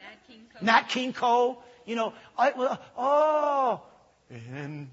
Nat 0.00 0.16
King 0.28 0.40
Cole. 0.52 0.66
Nat 0.66 0.82
King 0.88 1.12
Cole. 1.12 1.62
You 1.86 1.96
know, 1.96 2.12
I, 2.38 2.78
oh, 2.96 3.82
and 4.30 4.88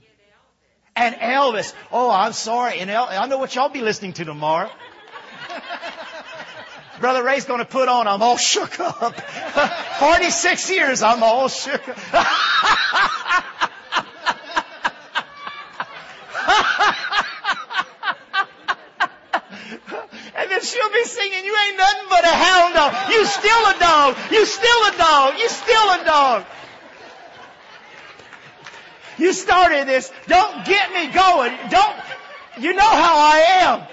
and 0.96 1.16
Elvis. 1.16 1.74
Oh, 1.92 2.10
I'm 2.10 2.34
sorry. 2.34 2.80
And 2.80 2.90
El- 2.90 3.08
I 3.10 3.28
know 3.28 3.38
what 3.38 3.54
y'all 3.54 3.70
be 3.70 3.82
listening 3.82 4.14
to 4.14 4.26
tomorrow. 4.26 4.70
Brother 7.00 7.24
Ray's 7.24 7.46
going 7.46 7.60
to 7.60 7.66
put 7.66 7.88
on, 7.88 8.08
I'm 8.08 8.22
all 8.22 8.38
shook 8.38 8.80
up. 8.80 9.20
46 10.00 10.70
years, 10.72 11.04
I'm 11.04 11.22
all 11.22 11.48
shook 11.48 11.88
up. 11.88 11.98
and 20.36 20.52
then 20.52 20.62
she'll 20.62 20.92
be 20.92 21.04
singing, 21.04 21.46
you 21.46 21.56
ain't 21.68 21.78
nothing 21.78 22.06
but 22.10 22.24
a 22.24 22.34
hound 22.34 22.74
dog. 22.74 23.12
You 23.12 23.26
still 23.26 23.66
a 23.68 23.80
dog. 23.80 24.16
You 24.32 24.46
still 24.46 24.88
a 24.88 24.98
dog. 24.98 25.38
You 25.38 25.50
still 25.50 25.90
a 25.92 26.04
dog. 26.06 26.46
You 29.18 29.34
started 29.34 29.88
this. 29.88 30.12
Don't 30.28 30.66
get 30.66 30.94
me 30.94 31.08
going. 31.08 31.54
Don't, 31.70 31.96
you 32.60 32.74
know 32.74 32.90
how 32.90 33.18
I 33.18 33.38
am. 33.62 33.88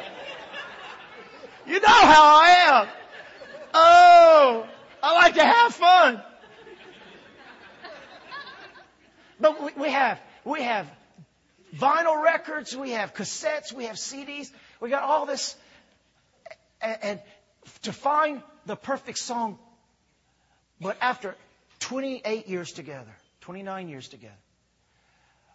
You 1.66 1.80
know 1.80 1.88
how 1.88 2.36
I 2.36 2.48
am. 2.66 2.88
Oh, 3.72 4.66
I 5.02 5.14
like 5.14 5.34
to 5.34 5.44
have 5.44 5.74
fun. 5.74 6.22
But 9.40 9.76
we 9.76 9.90
have, 9.90 10.20
we 10.44 10.62
have 10.62 10.90
vinyl 11.74 12.22
records, 12.22 12.76
we 12.76 12.90
have 12.90 13.14
cassettes, 13.14 13.72
we 13.72 13.84
have 13.84 13.96
CDs, 13.96 14.50
we 14.80 14.90
got 14.90 15.02
all 15.02 15.26
this. 15.26 15.56
And, 16.80 16.98
and 17.02 17.20
to 17.82 17.92
find 17.92 18.42
the 18.66 18.76
perfect 18.76 19.18
song, 19.18 19.58
but 20.80 20.96
after 21.00 21.34
28 21.80 22.46
years 22.46 22.72
together, 22.72 23.14
29 23.40 23.88
years 23.88 24.08
together, 24.08 24.34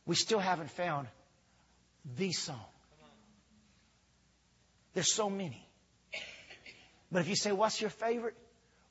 we 0.06 0.16
still 0.16 0.40
haven't 0.40 0.72
found 0.72 1.08
the 2.18 2.32
song. 2.32 2.60
There's 4.94 5.14
so 5.14 5.30
many. 5.30 5.69
But 7.12 7.22
if 7.22 7.28
you 7.28 7.36
say, 7.36 7.52
what's 7.52 7.82
your 7.82 7.90
favorite? 7.90 8.36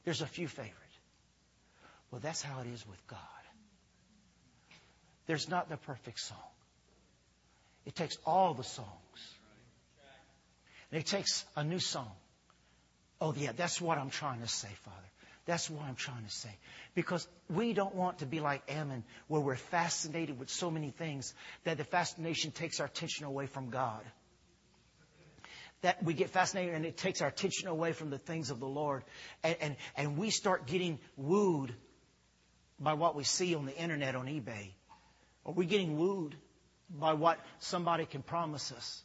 There's 0.04 0.22
a 0.22 0.26
few 0.26 0.48
favorite. 0.48 0.74
Well, 2.10 2.20
that's 2.20 2.42
how 2.42 2.60
it 2.60 2.66
is 2.66 2.86
with 2.86 3.06
God. 3.06 3.18
There's 5.26 5.48
not 5.48 5.68
the 5.68 5.76
perfect 5.76 6.20
song. 6.20 6.38
It 7.84 7.94
takes 7.94 8.16
all 8.24 8.54
the 8.54 8.64
songs. 8.64 8.88
And 10.90 11.00
it 11.00 11.06
takes 11.06 11.44
a 11.54 11.62
new 11.62 11.78
song. 11.78 12.10
Oh, 13.20 13.34
yeah, 13.36 13.52
that's 13.54 13.80
what 13.80 13.98
I'm 13.98 14.10
trying 14.10 14.40
to 14.40 14.48
say, 14.48 14.68
Father. 14.84 14.96
That's 15.44 15.68
what 15.70 15.84
I'm 15.84 15.94
trying 15.94 16.24
to 16.24 16.30
say. 16.30 16.50
Because 16.94 17.26
we 17.48 17.72
don't 17.72 17.94
want 17.94 18.18
to 18.18 18.26
be 18.26 18.40
like 18.40 18.62
Ammon, 18.68 19.04
where 19.28 19.40
we're 19.40 19.56
fascinated 19.56 20.38
with 20.38 20.50
so 20.50 20.70
many 20.70 20.90
things 20.90 21.34
that 21.64 21.78
the 21.78 21.84
fascination 21.84 22.50
takes 22.50 22.80
our 22.80 22.86
attention 22.86 23.24
away 23.24 23.46
from 23.46 23.70
God. 23.70 24.02
That 25.82 26.02
we 26.02 26.14
get 26.14 26.30
fascinated 26.30 26.74
and 26.74 26.84
it 26.84 26.96
takes 26.96 27.22
our 27.22 27.28
attention 27.28 27.68
away 27.68 27.92
from 27.92 28.10
the 28.10 28.18
things 28.18 28.50
of 28.50 28.58
the 28.58 28.66
Lord. 28.66 29.04
And, 29.42 29.56
and, 29.60 29.76
and 29.96 30.18
we 30.18 30.30
start 30.30 30.66
getting 30.66 30.98
wooed 31.16 31.74
by 32.80 32.94
what 32.94 33.14
we 33.14 33.24
see 33.24 33.54
on 33.54 33.66
the 33.66 33.76
internet, 33.76 34.16
on 34.16 34.26
eBay. 34.26 34.72
Or 35.44 35.54
we're 35.54 35.68
getting 35.68 35.96
wooed 35.96 36.36
by 36.90 37.12
what 37.12 37.38
somebody 37.58 38.06
can 38.06 38.22
promise 38.22 38.72
us. 38.72 39.02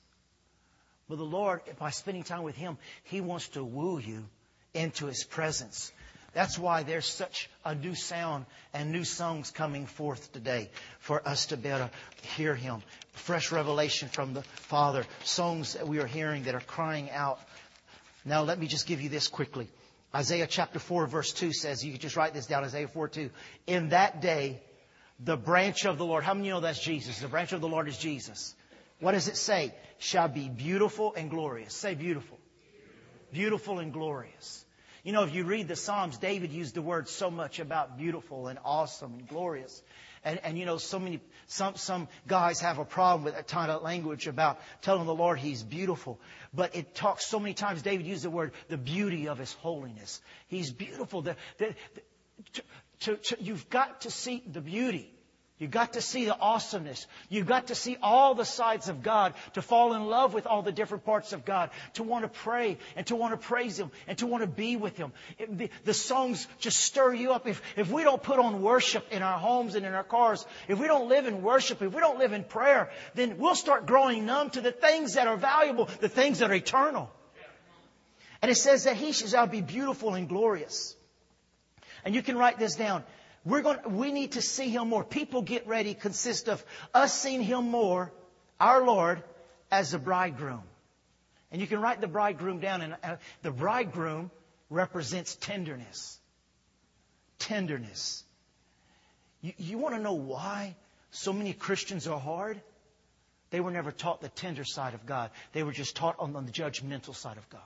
But 1.09 1.17
the 1.17 1.23
Lord, 1.25 1.61
by 1.79 1.89
spending 1.89 2.23
time 2.23 2.43
with 2.43 2.55
Him, 2.55 2.77
He 3.03 3.21
wants 3.21 3.49
to 3.49 3.63
woo 3.63 3.99
you 3.99 4.25
into 4.73 5.05
His 5.07 5.23
presence 5.23 5.91
That's 6.33 6.57
why 6.57 6.83
there's 6.83 7.05
such 7.05 7.49
a 7.63 7.75
new 7.75 7.93
sound 7.93 8.45
and 8.73 8.91
new 8.91 9.03
songs 9.03 9.51
coming 9.51 9.85
forth 9.85 10.33
today 10.33 10.69
for 10.99 11.25
us 11.27 11.47
to 11.47 11.57
be 11.57 11.69
able 11.69 11.89
to 11.89 11.91
hear 12.35 12.55
Him. 12.55 12.81
Fresh 13.13 13.51
revelation 13.51 14.09
from 14.09 14.33
the 14.33 14.41
Father. 14.41 15.05
Songs 15.23 15.73
that 15.73 15.87
we 15.87 15.99
are 15.99 16.07
hearing 16.07 16.43
that 16.43 16.55
are 16.55 16.61
crying 16.61 17.11
out. 17.11 17.39
Now 18.25 18.41
let 18.43 18.59
me 18.59 18.67
just 18.67 18.87
give 18.87 19.01
you 19.01 19.09
this 19.09 19.27
quickly. 19.27 19.67
Isaiah 20.15 20.47
chapter 20.47 20.79
4 20.79 21.07
verse 21.07 21.33
2 21.33 21.53
says, 21.53 21.83
you 21.85 21.91
can 21.91 22.01
just 22.01 22.15
write 22.15 22.33
this 22.33 22.47
down, 22.47 22.63
Isaiah 22.63 22.87
4 22.87 23.07
2. 23.07 23.29
In 23.67 23.89
that 23.89 24.21
day, 24.21 24.61
the 25.19 25.37
branch 25.37 25.85
of 25.85 25.97
the 25.97 26.05
Lord, 26.05 26.23
how 26.23 26.33
many 26.33 26.49
know 26.49 26.59
that's 26.59 26.83
Jesus? 26.83 27.19
The 27.19 27.27
branch 27.27 27.53
of 27.53 27.61
the 27.61 27.67
Lord 27.67 27.87
is 27.87 27.97
Jesus. 27.97 28.55
What 28.99 29.11
does 29.11 29.27
it 29.27 29.37
say? 29.37 29.73
Shall 29.99 30.27
be 30.27 30.49
beautiful 30.49 31.13
and 31.15 31.29
glorious. 31.29 31.75
Say 31.75 31.93
beautiful. 31.93 32.39
Beautiful 33.31 33.79
and 33.79 33.93
glorious. 33.93 34.65
You 35.03 35.11
know, 35.11 35.23
if 35.23 35.35
you 35.35 35.43
read 35.43 35.67
the 35.67 35.75
Psalms, 35.75 36.17
David 36.17 36.53
used 36.53 36.75
the 36.75 36.81
word 36.81 37.09
so 37.09 37.29
much 37.29 37.59
about 37.59 37.97
beautiful 37.97 38.47
and 38.47 38.57
awesome 38.63 39.13
and 39.15 39.27
glorious. 39.27 39.83
And, 40.23 40.39
and 40.43 40.57
you 40.57 40.65
know, 40.65 40.77
so 40.77 40.97
many, 40.97 41.19
some, 41.47 41.75
some 41.75 42.07
guys 42.25 42.61
have 42.61 42.79
a 42.79 42.85
problem 42.85 43.25
with 43.25 43.35
that 43.35 43.49
kind 43.49 43.69
of 43.69 43.81
language 43.81 44.27
about 44.27 44.61
telling 44.81 45.05
the 45.05 45.13
Lord 45.13 45.39
He's 45.39 45.61
beautiful. 45.61 46.21
But 46.53 46.77
it 46.77 46.95
talks 46.95 47.25
so 47.25 47.37
many 47.37 47.53
times, 47.53 47.81
David 47.81 48.05
used 48.05 48.23
the 48.23 48.29
word, 48.29 48.53
the 48.69 48.77
beauty 48.77 49.27
of 49.27 49.37
His 49.37 49.51
holiness. 49.51 50.21
He's 50.47 50.71
beautiful. 50.71 51.21
The, 51.21 51.35
the, 51.57 51.75
the, 51.95 52.01
to, 52.53 52.63
to, 53.01 53.17
to, 53.17 53.43
you've 53.43 53.69
got 53.69 54.01
to 54.01 54.11
see 54.11 54.41
the 54.49 54.61
beauty. 54.61 55.12
You've 55.63 55.71
got 55.71 55.93
to 55.93 56.01
see 56.01 56.25
the 56.25 56.37
awesomeness. 56.37 57.07
You've 57.29 57.47
got 57.47 57.67
to 57.67 57.75
see 57.75 57.95
all 58.01 58.35
the 58.35 58.43
sides 58.43 58.89
of 58.89 59.01
God, 59.01 59.33
to 59.53 59.61
fall 59.61 59.93
in 59.93 60.07
love 60.07 60.33
with 60.33 60.45
all 60.45 60.61
the 60.61 60.73
different 60.73 61.05
parts 61.05 61.31
of 61.31 61.45
God, 61.45 61.69
to 61.93 62.03
want 62.03 62.25
to 62.25 62.27
pray 62.27 62.77
and 62.97 63.07
to 63.07 63.15
want 63.15 63.31
to 63.31 63.37
praise 63.37 63.79
Him 63.79 63.89
and 64.05 64.17
to 64.17 64.27
want 64.27 64.41
to 64.41 64.47
be 64.47 64.75
with 64.75 64.97
Him. 64.97 65.13
It, 65.39 65.57
the, 65.57 65.69
the, 65.85 65.93
songs 65.93 66.49
just 66.59 66.81
stir 66.81 67.13
you 67.13 67.31
up. 67.31 67.47
If, 67.47 67.61
if 67.77 67.89
we 67.89 68.03
don't 68.03 68.21
put 68.21 68.39
on 68.39 68.61
worship 68.61 69.07
in 69.09 69.23
our 69.23 69.39
homes 69.39 69.75
and 69.75 69.85
in 69.85 69.93
our 69.93 70.03
cars, 70.03 70.45
if 70.67 70.77
we 70.79 70.87
don't 70.87 71.07
live 71.07 71.27
in 71.27 71.41
worship, 71.41 71.81
if 71.81 71.93
we 71.93 72.01
don't 72.01 72.19
live 72.19 72.33
in 72.33 72.43
prayer, 72.43 72.89
then 73.15 73.37
we'll 73.37 73.55
start 73.55 73.85
growing 73.85 74.25
numb 74.25 74.49
to 74.49 74.59
the 74.59 74.73
things 74.73 75.13
that 75.13 75.27
are 75.27 75.37
valuable, 75.37 75.87
the 76.01 76.09
things 76.09 76.39
that 76.39 76.51
are 76.51 76.55
eternal. 76.55 77.09
And 78.41 78.51
it 78.51 78.55
says 78.55 78.83
that 78.83 78.97
He 78.97 79.13
shall 79.13 79.47
be 79.47 79.61
beautiful 79.61 80.13
and 80.13 80.27
glorious. 80.27 80.97
And 82.03 82.13
you 82.13 82.21
can 82.21 82.37
write 82.37 82.59
this 82.59 82.75
down. 82.75 83.05
We're 83.45 83.61
going, 83.61 83.97
we 83.97 84.11
need 84.11 84.33
to 84.33 84.41
see 84.41 84.69
Him 84.69 84.89
more. 84.89 85.03
People 85.03 85.41
get 85.41 85.67
ready 85.67 85.93
consist 85.93 86.47
of 86.47 86.63
us 86.93 87.13
seeing 87.13 87.41
Him 87.41 87.69
more, 87.69 88.11
our 88.59 88.83
Lord, 88.85 89.21
as 89.69 89.91
the 89.91 89.99
bridegroom. 89.99 90.63
And 91.51 91.61
you 91.61 91.67
can 91.67 91.81
write 91.81 92.01
the 92.01 92.07
bridegroom 92.07 92.59
down, 92.59 92.81
and 92.81 92.95
uh, 93.03 93.15
the 93.41 93.51
bridegroom 93.51 94.31
represents 94.69 95.35
tenderness. 95.35 96.19
Tenderness. 97.37 98.23
You, 99.41 99.53
you 99.57 99.77
want 99.77 99.95
to 99.95 100.01
know 100.01 100.13
why 100.13 100.75
so 101.11 101.33
many 101.33 101.53
Christians 101.53 102.07
are 102.07 102.19
hard? 102.19 102.61
They 103.49 103.59
were 103.59 103.71
never 103.71 103.91
taught 103.91 104.21
the 104.21 104.29
tender 104.29 104.63
side 104.63 104.95
of 104.95 105.05
God. 105.05 105.29
They 105.51 105.61
were 105.61 105.73
just 105.73 105.95
taught 105.95 106.15
on, 106.17 106.35
on 106.35 106.45
the 106.45 106.51
judgmental 106.51 107.13
side 107.13 107.37
of 107.37 107.47
God. 107.49 107.61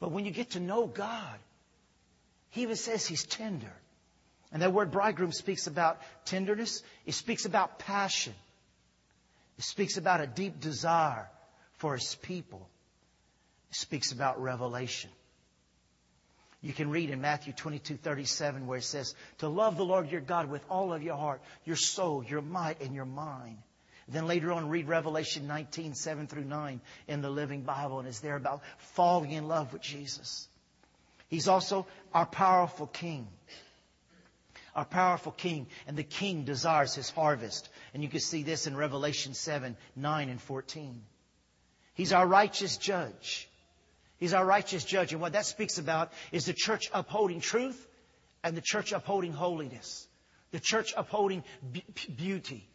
But 0.00 0.10
when 0.10 0.26
you 0.26 0.32
get 0.32 0.50
to 0.50 0.60
know 0.60 0.86
God, 0.86 1.38
he 2.54 2.62
even 2.62 2.76
says 2.76 3.04
he's 3.04 3.24
tender. 3.24 3.72
And 4.52 4.62
that 4.62 4.72
word 4.72 4.92
bridegroom 4.92 5.32
speaks 5.32 5.66
about 5.66 5.98
tenderness. 6.24 6.84
It 7.04 7.14
speaks 7.14 7.46
about 7.46 7.80
passion. 7.80 8.32
It 9.58 9.64
speaks 9.64 9.96
about 9.96 10.20
a 10.20 10.28
deep 10.28 10.60
desire 10.60 11.28
for 11.78 11.96
his 11.96 12.14
people. 12.14 12.68
It 13.70 13.76
speaks 13.76 14.12
about 14.12 14.40
revelation. 14.40 15.10
You 16.62 16.72
can 16.72 16.90
read 16.90 17.10
in 17.10 17.20
Matthew 17.20 17.52
22, 17.52 17.96
37 17.96 18.68
where 18.68 18.78
it 18.78 18.84
says, 18.84 19.16
to 19.38 19.48
love 19.48 19.76
the 19.76 19.84
Lord 19.84 20.12
your 20.12 20.20
God 20.20 20.48
with 20.48 20.64
all 20.70 20.92
of 20.92 21.02
your 21.02 21.16
heart, 21.16 21.42
your 21.64 21.74
soul, 21.74 22.22
your 22.22 22.40
might, 22.40 22.80
and 22.80 22.94
your 22.94 23.04
mind. 23.04 23.58
Then 24.06 24.28
later 24.28 24.52
on, 24.52 24.68
read 24.68 24.86
Revelation 24.86 25.48
19, 25.48 25.94
7 25.94 26.28
through 26.28 26.44
9 26.44 26.80
in 27.08 27.20
the 27.20 27.30
Living 27.30 27.62
Bible, 27.62 27.98
and 27.98 28.06
it's 28.06 28.20
there 28.20 28.36
about 28.36 28.62
falling 28.78 29.32
in 29.32 29.48
love 29.48 29.72
with 29.72 29.82
Jesus. 29.82 30.46
He's 31.34 31.48
also 31.48 31.88
our 32.12 32.26
powerful 32.26 32.86
king. 32.86 33.26
Our 34.76 34.84
powerful 34.84 35.32
king. 35.32 35.66
And 35.88 35.96
the 35.96 36.04
king 36.04 36.44
desires 36.44 36.94
his 36.94 37.10
harvest. 37.10 37.68
And 37.92 38.04
you 38.04 38.08
can 38.08 38.20
see 38.20 38.44
this 38.44 38.68
in 38.68 38.76
Revelation 38.76 39.34
7, 39.34 39.76
9, 39.96 40.28
and 40.28 40.40
14. 40.40 41.02
He's 41.94 42.12
our 42.12 42.24
righteous 42.24 42.76
judge. 42.76 43.48
He's 44.18 44.32
our 44.32 44.46
righteous 44.46 44.84
judge. 44.84 45.10
And 45.10 45.20
what 45.20 45.32
that 45.32 45.44
speaks 45.44 45.78
about 45.78 46.12
is 46.30 46.46
the 46.46 46.52
church 46.52 46.88
upholding 46.94 47.40
truth 47.40 47.84
and 48.44 48.56
the 48.56 48.62
church 48.62 48.92
upholding 48.92 49.32
holiness. 49.32 50.06
The 50.52 50.60
church 50.60 50.94
upholding 50.96 51.42
beauty, 52.16 52.68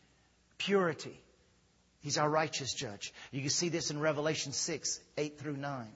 purity. 0.57 1.17
He's 2.01 2.17
our 2.17 2.29
righteous 2.29 2.73
judge. 2.73 3.13
You 3.31 3.39
can 3.39 3.51
see 3.51 3.69
this 3.69 3.89
in 3.89 4.01
Revelation 4.01 4.51
6, 4.51 4.99
8 5.17 5.39
through 5.39 5.55
9. 5.55 5.87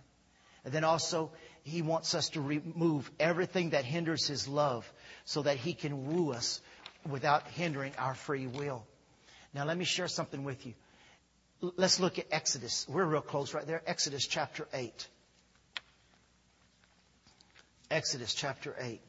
And 0.66 0.74
then 0.74 0.86
also, 0.86 1.32
he 1.64 1.82
wants 1.82 2.14
us 2.14 2.30
to 2.30 2.42
remove 2.42 3.10
everything 3.20 3.70
that 3.70 3.86
hinders 3.86 4.28
His 4.28 4.48
love 4.48 4.92
so 5.26 5.42
that 5.44 5.58
He 5.58 5.74
can 5.74 6.06
woo 6.14 6.34
us 6.34 6.62
without 7.10 7.48
hindering 7.48 7.94
our 7.98 8.16
free 8.16 8.48
will. 8.48 8.86
Now, 9.54 9.66
let 9.66 9.78
me 9.78 9.86
share 9.86 10.10
something 10.10 10.44
with 10.44 10.66
you. 10.66 10.74
Let's 11.62 12.00
look 12.02 12.20
at 12.20 12.26
Exodus. 12.32 12.86
We're 12.90 13.06
real 13.06 13.22
close 13.22 13.54
right 13.54 13.66
there. 13.66 13.82
Exodus 13.88 14.28
chapter 14.28 14.68
8. 14.74 15.08
Exodus 17.90 18.34
chapter 18.34 18.76
8. 18.78 19.00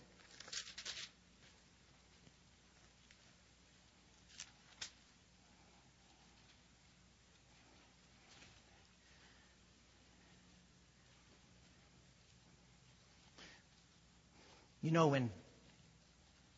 You 14.84 14.90
know, 14.90 15.06
when 15.06 15.30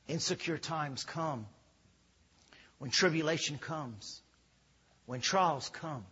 insecure 0.08 0.58
times 0.58 1.04
come, 1.04 1.46
when 2.78 2.90
tribulation 2.90 3.56
comes, 3.56 4.20
when 5.04 5.20
trials 5.20 5.68
come, 5.68 6.04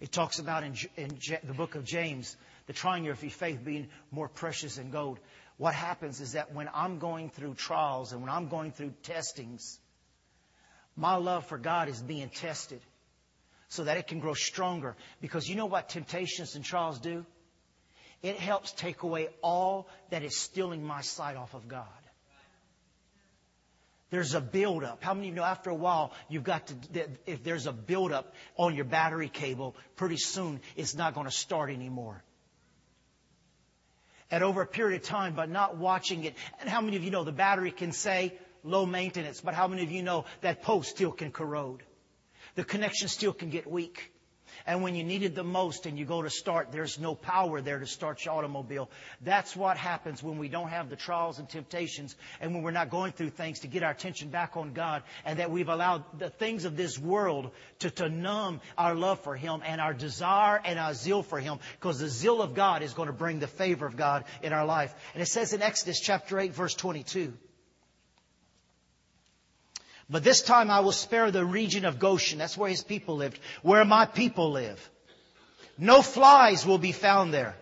it 0.00 0.12
talks 0.12 0.38
about 0.38 0.64
in, 0.64 0.74
in 0.98 1.18
the 1.44 1.54
book 1.54 1.76
of 1.76 1.84
James, 1.84 2.36
the 2.66 2.74
trying 2.74 3.08
of 3.08 3.22
your 3.22 3.30
faith 3.30 3.64
being 3.64 3.88
more 4.10 4.28
precious 4.28 4.76
than 4.76 4.90
gold. 4.90 5.18
What 5.56 5.72
happens 5.72 6.20
is 6.20 6.32
that 6.32 6.52
when 6.52 6.68
I'm 6.74 6.98
going 6.98 7.30
through 7.30 7.54
trials 7.54 8.12
and 8.12 8.20
when 8.20 8.28
I'm 8.28 8.48
going 8.48 8.72
through 8.72 8.92
testings, 9.02 9.80
my 10.94 11.16
love 11.16 11.46
for 11.46 11.56
God 11.56 11.88
is 11.88 12.02
being 12.02 12.28
tested 12.28 12.82
so 13.68 13.84
that 13.84 13.96
it 13.96 14.08
can 14.08 14.20
grow 14.20 14.34
stronger. 14.34 14.94
Because 15.22 15.48
you 15.48 15.56
know 15.56 15.64
what 15.64 15.88
temptations 15.88 16.54
and 16.54 16.62
trials 16.62 16.98
do? 16.98 17.24
It 18.22 18.36
helps 18.36 18.72
take 18.72 19.02
away 19.02 19.28
all 19.42 19.88
that 20.10 20.22
is 20.22 20.36
stealing 20.36 20.84
my 20.84 21.02
sight 21.02 21.36
off 21.36 21.54
of 21.54 21.68
God. 21.68 21.86
There's 24.10 24.34
a 24.34 24.40
buildup. 24.40 25.02
How 25.02 25.14
many 25.14 25.28
of 25.28 25.34
you 25.34 25.40
know 25.40 25.44
after 25.44 25.70
a 25.70 25.74
while 25.74 26.12
you've 26.28 26.44
got 26.44 26.68
to, 26.68 27.08
if 27.26 27.42
there's 27.42 27.66
a 27.66 27.72
buildup 27.72 28.34
on 28.56 28.74
your 28.74 28.84
battery 28.84 29.28
cable, 29.28 29.74
pretty 29.96 30.16
soon 30.16 30.60
it's 30.76 30.94
not 30.94 31.14
going 31.14 31.26
to 31.26 31.32
start 31.32 31.70
anymore. 31.70 32.22
And 34.30 34.42
over 34.42 34.62
a 34.62 34.66
period 34.66 35.02
of 35.02 35.06
time, 35.06 35.34
by 35.34 35.46
not 35.46 35.76
watching 35.76 36.24
it, 36.24 36.34
and 36.60 36.68
how 36.68 36.80
many 36.80 36.96
of 36.96 37.04
you 37.04 37.10
know 37.10 37.24
the 37.24 37.32
battery 37.32 37.70
can 37.70 37.92
say 37.92 38.32
low 38.64 38.86
maintenance, 38.86 39.40
but 39.40 39.54
how 39.54 39.68
many 39.68 39.82
of 39.82 39.90
you 39.90 40.02
know 40.02 40.24
that 40.40 40.62
post 40.62 40.90
still 40.90 41.12
can 41.12 41.30
corrode? 41.30 41.82
The 42.54 42.64
connection 42.64 43.08
still 43.08 43.32
can 43.32 43.50
get 43.50 43.70
weak. 43.70 44.12
And 44.66 44.82
when 44.82 44.94
you 44.94 45.04
need 45.04 45.22
it 45.22 45.34
the 45.34 45.44
most 45.44 45.86
and 45.86 45.98
you 45.98 46.04
go 46.04 46.22
to 46.22 46.30
start, 46.30 46.72
there's 46.72 46.98
no 46.98 47.14
power 47.14 47.60
there 47.60 47.78
to 47.78 47.86
start 47.86 48.24
your 48.24 48.34
automobile. 48.34 48.90
That's 49.22 49.56
what 49.56 49.76
happens 49.76 50.22
when 50.22 50.38
we 50.38 50.48
don't 50.48 50.68
have 50.68 50.88
the 50.88 50.96
trials 50.96 51.38
and 51.38 51.48
temptations 51.48 52.16
and 52.40 52.54
when 52.54 52.62
we're 52.62 52.70
not 52.70 52.90
going 52.90 53.12
through 53.12 53.30
things 53.30 53.60
to 53.60 53.68
get 53.68 53.82
our 53.82 53.90
attention 53.90 54.28
back 54.30 54.56
on 54.56 54.72
God 54.72 55.02
and 55.24 55.38
that 55.38 55.50
we've 55.50 55.68
allowed 55.68 56.18
the 56.18 56.30
things 56.30 56.64
of 56.64 56.76
this 56.76 56.98
world 56.98 57.50
to, 57.80 57.90
to 57.90 58.08
numb 58.08 58.60
our 58.78 58.94
love 58.94 59.20
for 59.20 59.36
Him 59.36 59.62
and 59.64 59.80
our 59.80 59.94
desire 59.94 60.60
and 60.64 60.78
our 60.78 60.94
zeal 60.94 61.22
for 61.22 61.40
Him 61.40 61.58
because 61.78 61.98
the 61.98 62.08
zeal 62.08 62.42
of 62.42 62.54
God 62.54 62.82
is 62.82 62.94
going 62.94 63.08
to 63.08 63.12
bring 63.12 63.38
the 63.38 63.46
favor 63.46 63.86
of 63.86 63.96
God 63.96 64.24
in 64.42 64.52
our 64.52 64.64
life. 64.64 64.94
And 65.14 65.22
it 65.22 65.26
says 65.26 65.52
in 65.52 65.62
Exodus 65.62 66.00
chapter 66.00 66.38
8 66.38 66.54
verse 66.54 66.74
22, 66.74 67.34
but 70.08 70.22
this 70.22 70.42
time 70.42 70.70
I 70.70 70.80
will 70.80 70.92
spare 70.92 71.30
the 71.30 71.44
region 71.44 71.84
of 71.84 71.98
Goshen. 71.98 72.38
That's 72.38 72.56
where 72.56 72.70
his 72.70 72.82
people 72.82 73.16
lived. 73.16 73.40
Where 73.62 73.84
my 73.84 74.06
people 74.06 74.52
live. 74.52 74.90
No 75.78 76.00
flies 76.00 76.64
will 76.64 76.78
be 76.78 76.92
found 76.92 77.34
there. 77.34 77.56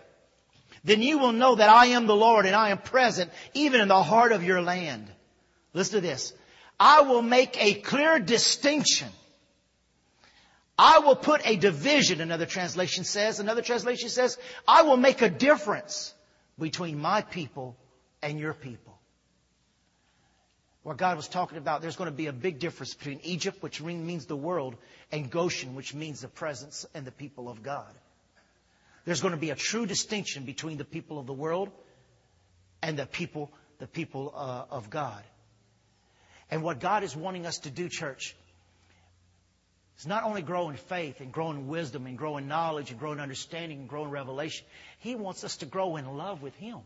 Then 0.84 1.00
you 1.00 1.18
will 1.18 1.32
know 1.32 1.54
that 1.54 1.70
I 1.70 1.86
am 1.86 2.06
the 2.06 2.14
Lord 2.14 2.44
and 2.44 2.54
I 2.54 2.68
am 2.68 2.78
present 2.78 3.30
even 3.54 3.80
in 3.80 3.88
the 3.88 4.02
heart 4.02 4.32
of 4.32 4.44
your 4.44 4.60
land. 4.60 5.08
Listen 5.72 5.94
to 5.94 6.06
this. 6.06 6.34
I 6.78 7.02
will 7.02 7.22
make 7.22 7.56
a 7.62 7.74
clear 7.74 8.18
distinction. 8.18 9.08
I 10.78 10.98
will 10.98 11.16
put 11.16 11.40
a 11.46 11.56
division, 11.56 12.20
another 12.20 12.46
translation 12.46 13.04
says. 13.04 13.40
Another 13.40 13.62
translation 13.62 14.08
says, 14.10 14.36
I 14.68 14.82
will 14.82 14.96
make 14.96 15.22
a 15.22 15.30
difference 15.30 16.12
between 16.58 16.98
my 16.98 17.22
people 17.22 17.76
and 18.22 18.38
your 18.38 18.54
people. 18.54 18.93
Where 20.84 20.94
God 20.94 21.16
was 21.16 21.28
talking 21.28 21.56
about 21.56 21.80
there's 21.80 21.96
going 21.96 22.10
to 22.10 22.16
be 22.16 22.26
a 22.26 22.32
big 22.32 22.58
difference 22.58 22.92
between 22.92 23.20
Egypt, 23.24 23.62
which 23.62 23.80
means 23.80 24.26
the 24.26 24.36
world, 24.36 24.76
and 25.10 25.30
Goshen, 25.30 25.74
which 25.74 25.94
means 25.94 26.20
the 26.20 26.28
presence 26.28 26.84
and 26.94 27.06
the 27.06 27.10
people 27.10 27.48
of 27.48 27.62
God. 27.62 27.92
There's 29.06 29.22
going 29.22 29.32
to 29.32 29.40
be 29.40 29.48
a 29.48 29.56
true 29.56 29.86
distinction 29.86 30.44
between 30.44 30.76
the 30.76 30.84
people 30.84 31.18
of 31.18 31.26
the 31.26 31.32
world 31.32 31.70
and 32.82 32.98
the 32.98 33.06
people, 33.06 33.50
the 33.78 33.86
people 33.86 34.32
uh, 34.36 34.66
of 34.70 34.90
God. 34.90 35.22
And 36.50 36.62
what 36.62 36.80
God 36.80 37.02
is 37.02 37.16
wanting 37.16 37.46
us 37.46 37.60
to 37.60 37.70
do, 37.70 37.88
church, 37.88 38.36
is 39.98 40.06
not 40.06 40.24
only 40.24 40.42
grow 40.42 40.68
in 40.68 40.76
faith 40.76 41.22
and 41.22 41.32
grow 41.32 41.50
in 41.50 41.66
wisdom 41.66 42.06
and 42.06 42.18
grow 42.18 42.36
in 42.36 42.46
knowledge 42.46 42.90
and 42.90 43.00
grow 43.00 43.12
in 43.12 43.20
understanding 43.20 43.80
and 43.80 43.88
grow 43.88 44.04
in 44.04 44.10
revelation. 44.10 44.66
He 44.98 45.14
wants 45.14 45.44
us 45.44 45.56
to 45.58 45.66
grow 45.66 45.96
in 45.96 46.06
love 46.14 46.42
with 46.42 46.54
Him. 46.56 46.80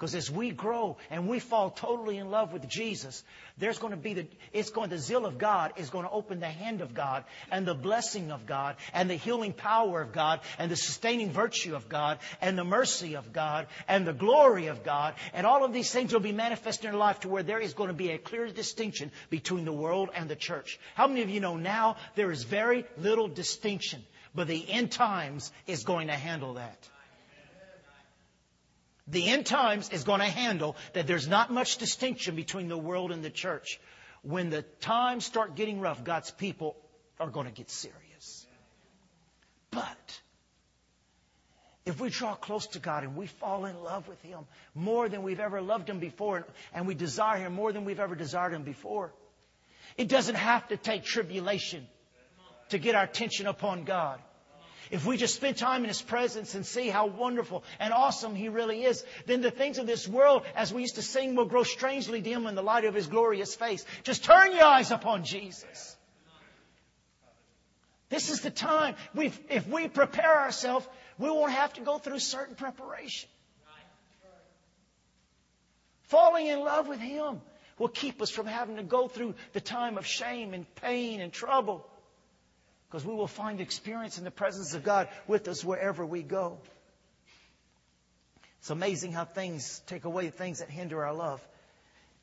Because 0.00 0.14
as 0.14 0.30
we 0.30 0.50
grow 0.50 0.96
and 1.10 1.28
we 1.28 1.40
fall 1.40 1.68
totally 1.68 2.16
in 2.16 2.30
love 2.30 2.54
with 2.54 2.66
Jesus, 2.66 3.22
there's 3.58 3.78
going 3.78 3.90
to 3.90 3.98
be 3.98 4.14
the, 4.14 4.26
it's 4.50 4.70
going, 4.70 4.88
the 4.88 4.96
zeal 4.96 5.26
of 5.26 5.36
God 5.36 5.74
is 5.76 5.90
going 5.90 6.06
to 6.06 6.10
open 6.10 6.40
the 6.40 6.48
hand 6.48 6.80
of 6.80 6.94
God 6.94 7.22
and 7.52 7.66
the 7.66 7.74
blessing 7.74 8.32
of 8.32 8.46
God 8.46 8.76
and 8.94 9.10
the 9.10 9.16
healing 9.16 9.52
power 9.52 10.00
of 10.00 10.10
God 10.10 10.40
and 10.58 10.70
the 10.70 10.76
sustaining 10.76 11.32
virtue 11.32 11.76
of 11.76 11.90
God 11.90 12.18
and 12.40 12.56
the 12.56 12.64
mercy 12.64 13.14
of 13.14 13.34
God 13.34 13.66
and 13.88 14.06
the 14.06 14.14
glory 14.14 14.68
of 14.68 14.84
God. 14.84 15.12
And 15.34 15.46
all 15.46 15.66
of 15.66 15.74
these 15.74 15.92
things 15.92 16.14
will 16.14 16.20
be 16.20 16.32
manifest 16.32 16.82
in 16.82 16.92
your 16.92 16.98
life 16.98 17.20
to 17.20 17.28
where 17.28 17.42
there 17.42 17.60
is 17.60 17.74
going 17.74 17.88
to 17.88 17.94
be 17.94 18.12
a 18.12 18.16
clear 18.16 18.46
distinction 18.46 19.12
between 19.28 19.66
the 19.66 19.72
world 19.72 20.08
and 20.14 20.30
the 20.30 20.36
church. 20.36 20.80
How 20.94 21.08
many 21.08 21.20
of 21.20 21.28
you 21.28 21.40
know 21.40 21.58
now 21.58 21.96
there 22.14 22.30
is 22.30 22.44
very 22.44 22.86
little 22.96 23.28
distinction, 23.28 24.02
but 24.34 24.46
the 24.46 24.64
end 24.70 24.92
times 24.92 25.52
is 25.66 25.84
going 25.84 26.06
to 26.06 26.14
handle 26.14 26.54
that. 26.54 26.88
The 29.10 29.28
end 29.28 29.46
times 29.46 29.90
is 29.90 30.04
going 30.04 30.20
to 30.20 30.26
handle 30.26 30.76
that 30.92 31.06
there's 31.06 31.26
not 31.26 31.52
much 31.52 31.78
distinction 31.78 32.36
between 32.36 32.68
the 32.68 32.78
world 32.78 33.10
and 33.10 33.24
the 33.24 33.30
church. 33.30 33.80
When 34.22 34.50
the 34.50 34.62
times 34.80 35.24
start 35.24 35.56
getting 35.56 35.80
rough, 35.80 36.04
God's 36.04 36.30
people 36.30 36.76
are 37.18 37.28
going 37.28 37.46
to 37.46 37.52
get 37.52 37.70
serious. 37.70 38.46
But 39.72 40.20
if 41.84 42.00
we 42.00 42.08
draw 42.10 42.34
close 42.34 42.68
to 42.68 42.78
God 42.78 43.02
and 43.02 43.16
we 43.16 43.26
fall 43.26 43.64
in 43.64 43.82
love 43.82 44.06
with 44.06 44.20
Him 44.22 44.40
more 44.74 45.08
than 45.08 45.22
we've 45.22 45.40
ever 45.40 45.60
loved 45.60 45.88
Him 45.88 45.98
before, 45.98 46.46
and 46.72 46.86
we 46.86 46.94
desire 46.94 47.38
Him 47.38 47.52
more 47.52 47.72
than 47.72 47.84
we've 47.84 48.00
ever 48.00 48.14
desired 48.14 48.52
Him 48.52 48.62
before, 48.62 49.12
it 49.96 50.08
doesn't 50.08 50.36
have 50.36 50.68
to 50.68 50.76
take 50.76 51.02
tribulation 51.02 51.86
to 52.68 52.78
get 52.78 52.94
our 52.94 53.04
attention 53.04 53.46
upon 53.46 53.82
God. 53.82 54.20
If 54.90 55.06
we 55.06 55.16
just 55.16 55.36
spend 55.36 55.56
time 55.56 55.82
in 55.84 55.88
His 55.88 56.02
presence 56.02 56.54
and 56.54 56.66
see 56.66 56.88
how 56.88 57.06
wonderful 57.06 57.62
and 57.78 57.92
awesome 57.92 58.34
He 58.34 58.48
really 58.48 58.84
is, 58.84 59.04
then 59.26 59.40
the 59.40 59.50
things 59.50 59.78
of 59.78 59.86
this 59.86 60.08
world, 60.08 60.42
as 60.56 60.72
we 60.72 60.82
used 60.82 60.96
to 60.96 61.02
sing, 61.02 61.36
will 61.36 61.44
grow 61.44 61.62
strangely 61.62 62.20
dim 62.20 62.46
in 62.46 62.54
the 62.54 62.62
light 62.62 62.84
of 62.84 62.94
His 62.94 63.06
glorious 63.06 63.54
face. 63.54 63.84
Just 64.02 64.24
turn 64.24 64.52
your 64.52 64.64
eyes 64.64 64.90
upon 64.90 65.24
Jesus. 65.24 65.96
This 68.08 68.30
is 68.30 68.40
the 68.40 68.50
time. 68.50 68.96
We've, 69.14 69.38
if 69.48 69.68
we 69.68 69.86
prepare 69.86 70.40
ourselves, 70.40 70.86
we 71.18 71.30
won't 71.30 71.52
have 71.52 71.72
to 71.74 71.82
go 71.82 71.98
through 71.98 72.18
certain 72.18 72.56
preparation. 72.56 73.28
Falling 76.02 76.48
in 76.48 76.58
love 76.58 76.88
with 76.88 76.98
Him 76.98 77.40
will 77.78 77.88
keep 77.88 78.20
us 78.20 78.30
from 78.30 78.46
having 78.46 78.76
to 78.76 78.82
go 78.82 79.06
through 79.06 79.36
the 79.52 79.60
time 79.60 79.96
of 79.96 80.04
shame 80.04 80.52
and 80.54 80.66
pain 80.74 81.20
and 81.20 81.32
trouble. 81.32 81.86
Because 82.90 83.06
we 83.06 83.14
will 83.14 83.28
find 83.28 83.60
experience 83.60 84.18
in 84.18 84.24
the 84.24 84.32
presence 84.32 84.74
of 84.74 84.82
God 84.82 85.08
with 85.28 85.46
us 85.46 85.64
wherever 85.64 86.04
we 86.04 86.22
go. 86.22 86.58
It's 88.58 88.70
amazing 88.70 89.12
how 89.12 89.24
things 89.24 89.80
take 89.86 90.04
away 90.04 90.30
things 90.30 90.58
that 90.58 90.68
hinder 90.68 91.04
our 91.04 91.14
love. 91.14 91.46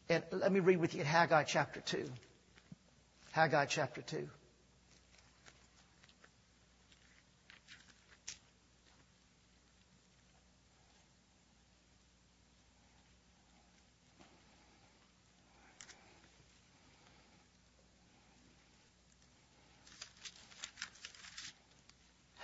And 0.09 0.23
let 0.31 0.51
me 0.51 0.59
read 0.59 0.77
with 0.77 0.93
you 0.93 1.03
Haggai 1.03 1.43
chapter 1.43 1.79
2. 1.79 2.09
Haggai 3.31 3.65
chapter 3.65 4.01
2. 4.01 4.27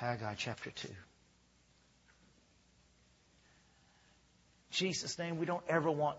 Haggai 0.03 0.33
chapter 0.35 0.69
2. 0.69 0.89
Jesus' 4.69 5.17
name, 5.17 5.37
we 5.37 5.45
don't 5.45 5.63
ever 5.69 5.89
want 5.89 6.17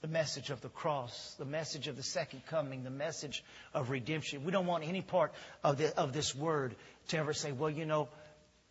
the 0.00 0.06
message 0.06 0.50
of 0.50 0.60
the 0.60 0.68
cross, 0.68 1.34
the 1.36 1.44
message 1.44 1.88
of 1.88 1.96
the 1.96 2.04
second 2.04 2.46
coming, 2.46 2.84
the 2.84 2.90
message 2.90 3.42
of 3.72 3.90
redemption. 3.90 4.44
We 4.44 4.52
don't 4.52 4.66
want 4.66 4.84
any 4.84 5.02
part 5.02 5.32
of, 5.64 5.78
the, 5.78 5.98
of 5.98 6.12
this 6.12 6.36
word 6.36 6.76
to 7.08 7.18
ever 7.18 7.32
say, 7.32 7.50
well, 7.50 7.68
you 7.68 7.84
know, 7.84 8.08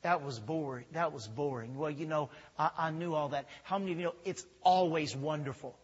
that 0.03 0.23
was 0.23 0.39
boring. 0.39 0.85
That 0.93 1.11
was 1.11 1.27
boring. 1.27 1.75
Well, 1.75 1.91
you 1.91 2.05
know, 2.05 2.29
I, 2.57 2.69
I 2.77 2.91
knew 2.91 3.13
all 3.15 3.29
that. 3.29 3.47
How 3.63 3.77
many 3.77 3.91
of 3.91 3.97
you 3.99 4.05
know 4.05 4.15
it's 4.23 4.45
always 4.61 5.13
wonderful 5.13 5.77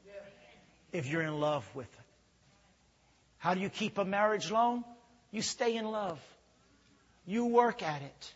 if 0.93 1.07
you're 1.07 1.23
in 1.23 1.41
love 1.41 1.69
with 1.75 1.87
it? 1.87 2.05
How 3.37 3.53
do 3.53 3.59
you 3.59 3.69
keep 3.69 3.97
a 3.97 4.05
marriage 4.05 4.49
long? 4.49 4.85
You 5.29 5.41
stay 5.41 5.75
in 5.75 5.83
love. 5.83 6.21
You 7.29 7.45
work 7.45 7.83
at 7.83 8.01
it. 8.01 8.33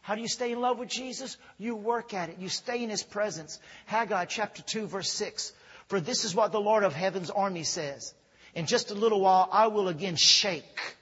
How 0.00 0.14
do 0.14 0.22
you 0.22 0.28
stay 0.28 0.52
in 0.52 0.62
love 0.62 0.78
with 0.78 0.88
Jesus? 0.88 1.36
You 1.58 1.76
work 1.76 2.14
at 2.14 2.30
it. 2.30 2.38
You 2.38 2.48
stay 2.48 2.82
in 2.82 2.88
His 2.88 3.02
presence. 3.02 3.60
Haggai 3.84 4.24
chapter 4.24 4.62
2 4.62 4.86
verse 4.86 5.12
6. 5.12 5.52
For 5.88 6.00
this 6.00 6.24
is 6.24 6.34
what 6.34 6.50
the 6.50 6.58
Lord 6.58 6.84
of 6.84 6.94
heaven's 6.94 7.28
army 7.28 7.64
says. 7.64 8.14
In 8.54 8.64
just 8.64 8.90
a 8.90 8.94
little 8.94 9.20
while, 9.20 9.46
I 9.52 9.66
will 9.66 9.88
again 9.88 10.16
shake 10.16 10.96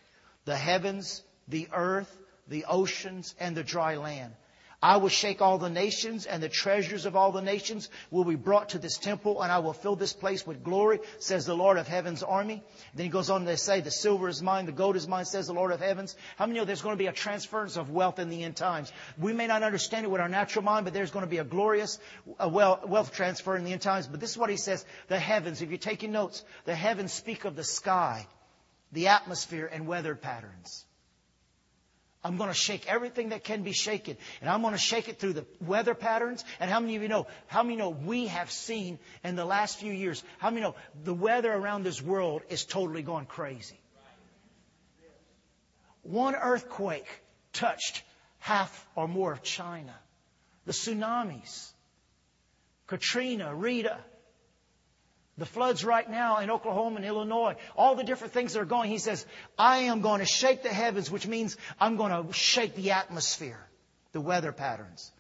the 0.47 0.57
heavens, 0.57 1.23
the 1.47 1.69
earth, 1.73 2.13
the 2.49 2.65
oceans, 2.65 3.37
and 3.39 3.57
the 3.57 3.63
dry 3.63 3.95
land. 3.95 4.35
I 4.83 4.99
will 4.99 5.09
shake 5.09 5.41
all 5.41 5.57
the 5.57 5.71
nations, 5.71 6.27
and 6.27 6.43
the 6.43 6.51
treasures 6.51 7.07
of 7.07 7.17
all 7.17 7.33
the 7.33 7.41
nations 7.41 7.89
will 8.11 8.25
be 8.25 8.35
brought 8.35 8.71
to 8.71 8.79
this 8.79 8.99
temple, 8.99 9.43
and 9.43 9.51
I 9.51 9.61
will 9.61 9.73
fill 9.73 9.97
this 9.97 10.13
place 10.13 10.47
with 10.47 10.63
glory, 10.63 11.01
says 11.19 11.47
the 11.47 11.57
Lord 11.57 11.79
of 11.79 11.89
heaven's 11.89 12.23
army. 12.23 12.63
Then 12.95 13.05
he 13.05 13.11
goes 13.11 13.31
on 13.31 13.47
to 13.47 13.57
say, 13.57 13.81
The 13.81 13.91
silver 13.91 14.29
is 14.29 14.43
mine, 14.43 14.67
the 14.67 14.73
gold 14.73 14.97
is 14.97 15.09
mine, 15.09 15.25
says 15.25 15.47
the 15.47 15.55
Lord 15.55 15.73
of 15.73 15.81
heavens. 15.81 16.15
How 16.37 16.47
many 16.47 16.59
know 16.59 16.67
there's 16.67 16.83
going 16.83 16.95
to 16.95 17.03
be 17.03 17.07
a 17.07 17.13
transference 17.13 17.77
of 17.77 17.91
wealth 17.91 18.19
in 18.19 18.29
the 18.29 18.45
end 18.45 18.57
times? 18.57 18.93
We 19.19 19.33
may 19.33 19.47
not 19.47 19.63
understand 19.63 20.05
it 20.05 20.11
with 20.11 20.21
our 20.21 20.29
natural 20.29 20.65
mind, 20.65 20.85
but 20.85 20.93
there's 20.93 21.11
going 21.11 21.25
to 21.25 21.31
be 21.31 21.39
a 21.39 21.45
glorious 21.45 21.99
wealth 22.39 23.13
transfer 23.13 23.57
in 23.57 23.65
the 23.65 23.73
end 23.73 23.83
times. 23.83 24.07
But 24.07 24.21
this 24.21 24.31
is 24.31 24.39
what 24.39 24.51
he 24.51 24.59
says 24.59 24.85
the 25.09 25.19
heavens, 25.19 25.63
if 25.63 25.71
you're 25.71 25.79
taking 25.79 26.13
notes, 26.13 26.45
the 26.67 26.75
heavens 26.75 27.13
speak 27.13 27.47
of 27.47 27.57
the 27.57 27.65
sky, 27.65 28.27
the 28.93 29.09
atmosphere, 29.09 29.69
and 29.73 29.87
weather 29.87 30.15
patterns. 30.15 30.85
I'm 32.27 32.39
going 32.39 32.51
to 32.51 32.55
shake 32.55 32.89
everything 32.89 33.29
that 33.29 33.45
can 33.45 33.63
be 33.63 33.73
shaken. 33.73 34.17
And 34.41 34.51
I'm 34.51 34.61
going 34.61 34.75
to 34.75 34.81
shake 34.81 35.09
it 35.09 35.21
through 35.21 35.35
the 35.35 35.47
weather 35.61 35.95
patterns. 35.95 36.45
And 36.59 36.69
how 36.69 36.81
many 36.81 36.97
of 36.97 37.03
you 37.03 37.09
know, 37.09 37.29
how 37.47 37.63
many 37.63 37.77
know 37.77 37.91
we 37.91 38.27
have 38.27 38.51
seen 38.51 38.99
in 39.23 39.37
the 39.37 39.45
last 39.45 39.79
few 39.79 39.93
years, 39.93 40.25
how 40.39 40.51
many 40.51 40.63
know 40.63 40.75
the 41.05 41.15
weather 41.15 41.53
around 41.53 41.85
this 41.85 42.03
world 42.03 42.43
is 42.49 42.65
totally 42.65 43.03
gone 43.03 43.27
crazy? 43.27 43.79
One 46.03 46.35
earthquake 46.35 47.07
touched 47.53 48.03
half 48.41 48.89
or 48.97 49.07
more 49.07 49.31
of 49.31 49.45
China. 49.45 49.95
The 50.65 50.73
tsunamis, 50.73 51.71
Katrina, 52.89 53.55
Rita, 53.55 53.99
the 55.39 55.47
floods 55.47 55.85
right 55.85 56.09
now 56.09 56.39
in 56.39 56.51
Oklahoma 56.51 56.97
and 56.97 57.05
Illinois, 57.05 57.57
all 57.77 57.95
the 57.95 58.05
different 58.05 58.33
things 58.33 58.55
that 58.55 58.61
are 58.61 58.67
going, 58.67 58.91
he 58.91 58.99
says, 58.99 59.27
I 59.59 59.79
am 59.79 60.01
going 60.01 60.21
to 60.21 60.27
shake 60.27 60.63
the 60.63 60.71
heavens, 60.71 61.11
which 61.11 61.27
means 61.27 61.57
I'm 61.79 61.97
going 61.97 62.11
to 62.11 62.33
shake 62.33 62.75
the 62.75 62.93
atmosphere, 62.93 63.61
the 64.13 64.21
weather 64.21 64.53
patterns. 64.53 65.13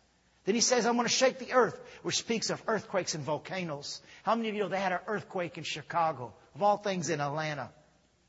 Then 0.46 0.54
he 0.54 0.60
says, 0.60 0.86
I'm 0.86 0.94
going 0.94 1.08
to 1.08 1.12
shake 1.12 1.38
the 1.38 1.52
earth, 1.52 1.78
which 2.02 2.16
speaks 2.16 2.50
of 2.50 2.62
earthquakes 2.66 3.14
and 3.14 3.24
volcanoes. 3.24 4.00
How 4.22 4.36
many 4.36 4.48
of 4.48 4.54
you 4.54 4.62
know 4.62 4.68
they 4.68 4.78
had 4.78 4.92
an 4.92 5.00
earthquake 5.06 5.58
in 5.58 5.64
Chicago? 5.64 6.32
Of 6.54 6.62
all 6.62 6.78
things 6.78 7.10
in 7.10 7.20
Atlanta. 7.20 7.70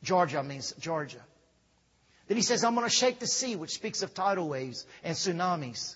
Georgia 0.03 0.43
means 0.43 0.73
Georgia. 0.79 1.21
Then 2.27 2.35
he 2.35 2.43
says, 2.43 2.63
I'm 2.63 2.75
going 2.75 2.87
to 2.87 2.93
shake 2.93 3.19
the 3.19 3.27
sea, 3.27 3.55
which 3.55 3.71
speaks 3.71 4.01
of 4.01 4.13
tidal 4.13 4.49
waves 4.49 4.85
and 5.03 5.15
tsunamis. 5.15 5.95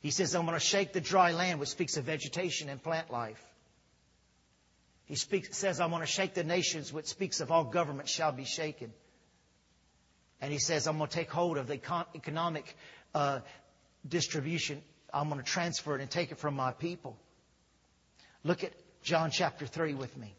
He 0.00 0.10
says, 0.10 0.34
I'm 0.36 0.46
going 0.46 0.54
to 0.54 0.64
shake 0.64 0.92
the 0.92 1.00
dry 1.00 1.32
land, 1.32 1.58
which 1.58 1.70
speaks 1.70 1.96
of 1.96 2.04
vegetation 2.04 2.68
and 2.68 2.80
plant 2.80 3.10
life. 3.10 3.42
He 5.08 5.14
speaks, 5.14 5.56
says, 5.56 5.80
I'm 5.80 5.88
going 5.88 6.02
to 6.02 6.06
shake 6.06 6.34
the 6.34 6.44
nations, 6.44 6.92
which 6.92 7.06
speaks 7.06 7.40
of 7.40 7.50
all 7.50 7.64
governments 7.64 8.12
shall 8.12 8.30
be 8.30 8.44
shaken. 8.44 8.92
And 10.38 10.52
he 10.52 10.58
says, 10.58 10.86
I'm 10.86 10.98
going 10.98 11.08
to 11.08 11.16
take 11.16 11.30
hold 11.30 11.56
of 11.56 11.66
the 11.66 11.80
economic 12.14 12.76
uh, 13.14 13.40
distribution. 14.06 14.82
I'm 15.12 15.30
going 15.30 15.40
to 15.40 15.46
transfer 15.46 15.96
it 15.96 16.02
and 16.02 16.10
take 16.10 16.30
it 16.30 16.38
from 16.38 16.54
my 16.54 16.72
people. 16.72 17.16
Look 18.44 18.62
at 18.62 18.72
John 19.02 19.30
chapter 19.30 19.64
3 19.64 19.94
with 19.94 20.14
me. 20.16 20.34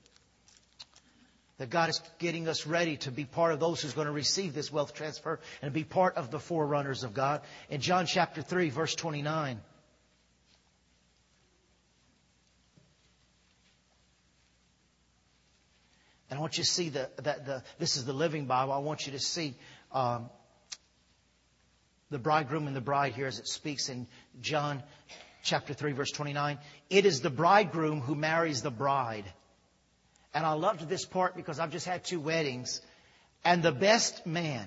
That 1.57 1.71
God 1.71 1.89
is 1.89 1.99
getting 2.19 2.47
us 2.47 2.67
ready 2.67 2.97
to 2.97 3.11
be 3.11 3.25
part 3.25 3.51
of 3.51 3.59
those 3.59 3.81
who's 3.81 3.93
going 3.93 4.07
to 4.07 4.13
receive 4.13 4.53
this 4.53 4.71
wealth 4.71 4.93
transfer 4.93 5.39
and 5.63 5.73
be 5.73 5.83
part 5.83 6.15
of 6.15 6.29
the 6.29 6.39
forerunners 6.39 7.03
of 7.03 7.15
God. 7.15 7.41
In 7.71 7.81
John 7.81 8.05
chapter 8.05 8.43
3, 8.43 8.69
verse 8.69 8.93
29. 8.93 9.59
I 16.39 16.41
want 16.41 16.57
you 16.57 16.63
to 16.63 16.69
see 16.69 16.87
the, 16.87 17.09
that 17.23 17.45
the, 17.45 17.63
this 17.79 17.97
is 17.97 18.05
the 18.05 18.13
Living 18.13 18.45
Bible. 18.45 18.71
I 18.71 18.77
want 18.77 19.05
you 19.05 19.11
to 19.11 19.19
see 19.19 19.55
um, 19.91 20.29
the 22.11 22.17
bridegroom 22.17 22.65
and 22.65 22.73
the 22.73 22.79
bride 22.79 23.11
here 23.11 23.27
as 23.27 23.39
it 23.39 23.47
speaks 23.49 23.89
in 23.89 24.07
John 24.39 24.81
chapter 25.43 25.73
3, 25.73 25.91
verse 25.91 26.11
29. 26.11 26.57
It 26.89 27.05
is 27.05 27.19
the 27.19 27.29
bridegroom 27.29 27.99
who 27.99 28.15
marries 28.15 28.61
the 28.61 28.71
bride. 28.71 29.25
And 30.33 30.45
I 30.45 30.53
loved 30.53 30.87
this 30.87 31.03
part 31.03 31.35
because 31.35 31.59
I've 31.59 31.71
just 31.71 31.85
had 31.85 32.05
two 32.05 32.21
weddings. 32.21 32.79
And 33.43 33.61
the 33.61 33.73
best 33.73 34.25
man, 34.25 34.65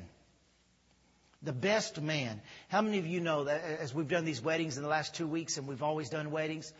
the 1.42 1.54
best 1.54 2.02
man. 2.02 2.42
How 2.68 2.82
many 2.82 2.98
of 2.98 3.06
you 3.06 3.22
know 3.22 3.44
that 3.44 3.64
as 3.80 3.94
we've 3.94 4.08
done 4.08 4.26
these 4.26 4.42
weddings 4.42 4.76
in 4.76 4.82
the 4.82 4.90
last 4.90 5.14
two 5.14 5.26
weeks 5.26 5.56
and 5.56 5.66
we've 5.66 5.82
always 5.82 6.10
done 6.10 6.32
weddings, 6.32 6.70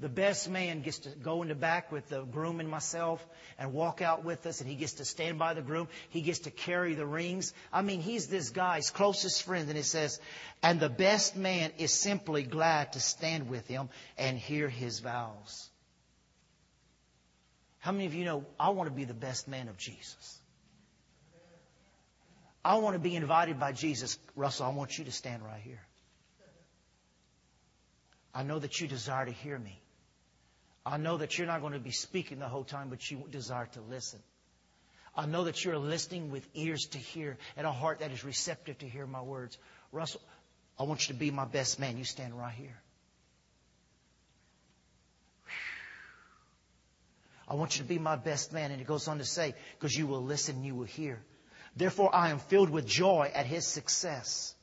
the 0.00 0.08
best 0.08 0.48
man 0.48 0.82
gets 0.82 0.98
to 1.00 1.08
go 1.10 1.42
in 1.42 1.48
the 1.48 1.56
back 1.56 1.90
with 1.90 2.08
the 2.08 2.22
groom 2.22 2.60
and 2.60 2.68
myself 2.68 3.26
and 3.58 3.72
walk 3.72 4.00
out 4.00 4.24
with 4.24 4.46
us, 4.46 4.60
and 4.60 4.70
he 4.70 4.76
gets 4.76 4.94
to 4.94 5.04
stand 5.04 5.40
by 5.40 5.54
the 5.54 5.62
groom. 5.62 5.88
He 6.10 6.20
gets 6.20 6.40
to 6.40 6.52
carry 6.52 6.94
the 6.94 7.04
rings. 7.04 7.52
I 7.72 7.82
mean, 7.82 8.00
he's 8.00 8.28
this 8.28 8.50
guy's 8.50 8.90
closest 8.90 9.42
friend, 9.42 9.68
and 9.68 9.76
it 9.76 9.84
says, 9.84 10.20
and 10.62 10.78
the 10.78 10.88
best 10.88 11.36
man 11.36 11.72
is 11.78 11.92
simply 11.92 12.44
glad 12.44 12.92
to 12.92 13.00
stand 13.00 13.48
with 13.48 13.66
him 13.66 13.88
and 14.16 14.38
hear 14.38 14.68
his 14.68 15.00
vows. 15.00 15.68
How 17.80 17.90
many 17.90 18.06
of 18.06 18.14
you 18.14 18.24
know 18.24 18.44
I 18.58 18.70
want 18.70 18.88
to 18.88 18.94
be 18.94 19.04
the 19.04 19.14
best 19.14 19.48
man 19.48 19.68
of 19.68 19.76
Jesus? 19.76 20.38
I 22.64 22.76
want 22.76 22.94
to 22.94 23.00
be 23.00 23.16
invited 23.16 23.58
by 23.58 23.72
Jesus. 23.72 24.18
Russell, 24.36 24.66
I 24.66 24.70
want 24.70 24.98
you 24.98 25.04
to 25.06 25.12
stand 25.12 25.42
right 25.42 25.60
here. 25.60 25.80
I 28.34 28.44
know 28.44 28.58
that 28.58 28.80
you 28.80 28.86
desire 28.86 29.24
to 29.26 29.32
hear 29.32 29.58
me. 29.58 29.80
I 30.88 30.96
know 30.96 31.18
that 31.18 31.36
you're 31.36 31.46
not 31.46 31.60
going 31.60 31.74
to 31.74 31.78
be 31.78 31.90
speaking 31.90 32.38
the 32.38 32.48
whole 32.48 32.64
time, 32.64 32.88
but 32.88 33.10
you 33.10 33.22
desire 33.30 33.66
to 33.72 33.80
listen. 33.90 34.20
I 35.14 35.26
know 35.26 35.44
that 35.44 35.62
you're 35.62 35.76
listening 35.76 36.30
with 36.30 36.48
ears 36.54 36.86
to 36.92 36.98
hear 36.98 37.36
and 37.58 37.66
a 37.66 37.72
heart 37.72 37.98
that 37.98 38.10
is 38.10 38.24
receptive 38.24 38.78
to 38.78 38.88
hear 38.88 39.06
my 39.06 39.20
words. 39.20 39.58
Russell, 39.92 40.22
I 40.78 40.84
want 40.84 41.06
you 41.06 41.12
to 41.12 41.18
be 41.18 41.30
my 41.30 41.44
best 41.44 41.78
man. 41.78 41.98
You 41.98 42.04
stand 42.04 42.38
right 42.38 42.54
here. 42.54 42.80
I 47.46 47.54
want 47.54 47.76
you 47.76 47.82
to 47.82 47.88
be 47.88 47.98
my 47.98 48.16
best 48.16 48.54
man. 48.54 48.70
And 48.70 48.80
it 48.80 48.86
goes 48.86 49.08
on 49.08 49.18
to 49.18 49.24
say, 49.26 49.54
because 49.78 49.94
you 49.94 50.06
will 50.06 50.22
listen, 50.22 50.64
you 50.64 50.74
will 50.74 50.84
hear. 50.84 51.20
Therefore, 51.76 52.14
I 52.14 52.30
am 52.30 52.38
filled 52.38 52.70
with 52.70 52.86
joy 52.86 53.30
at 53.34 53.44
his 53.44 53.66
success. 53.66 54.54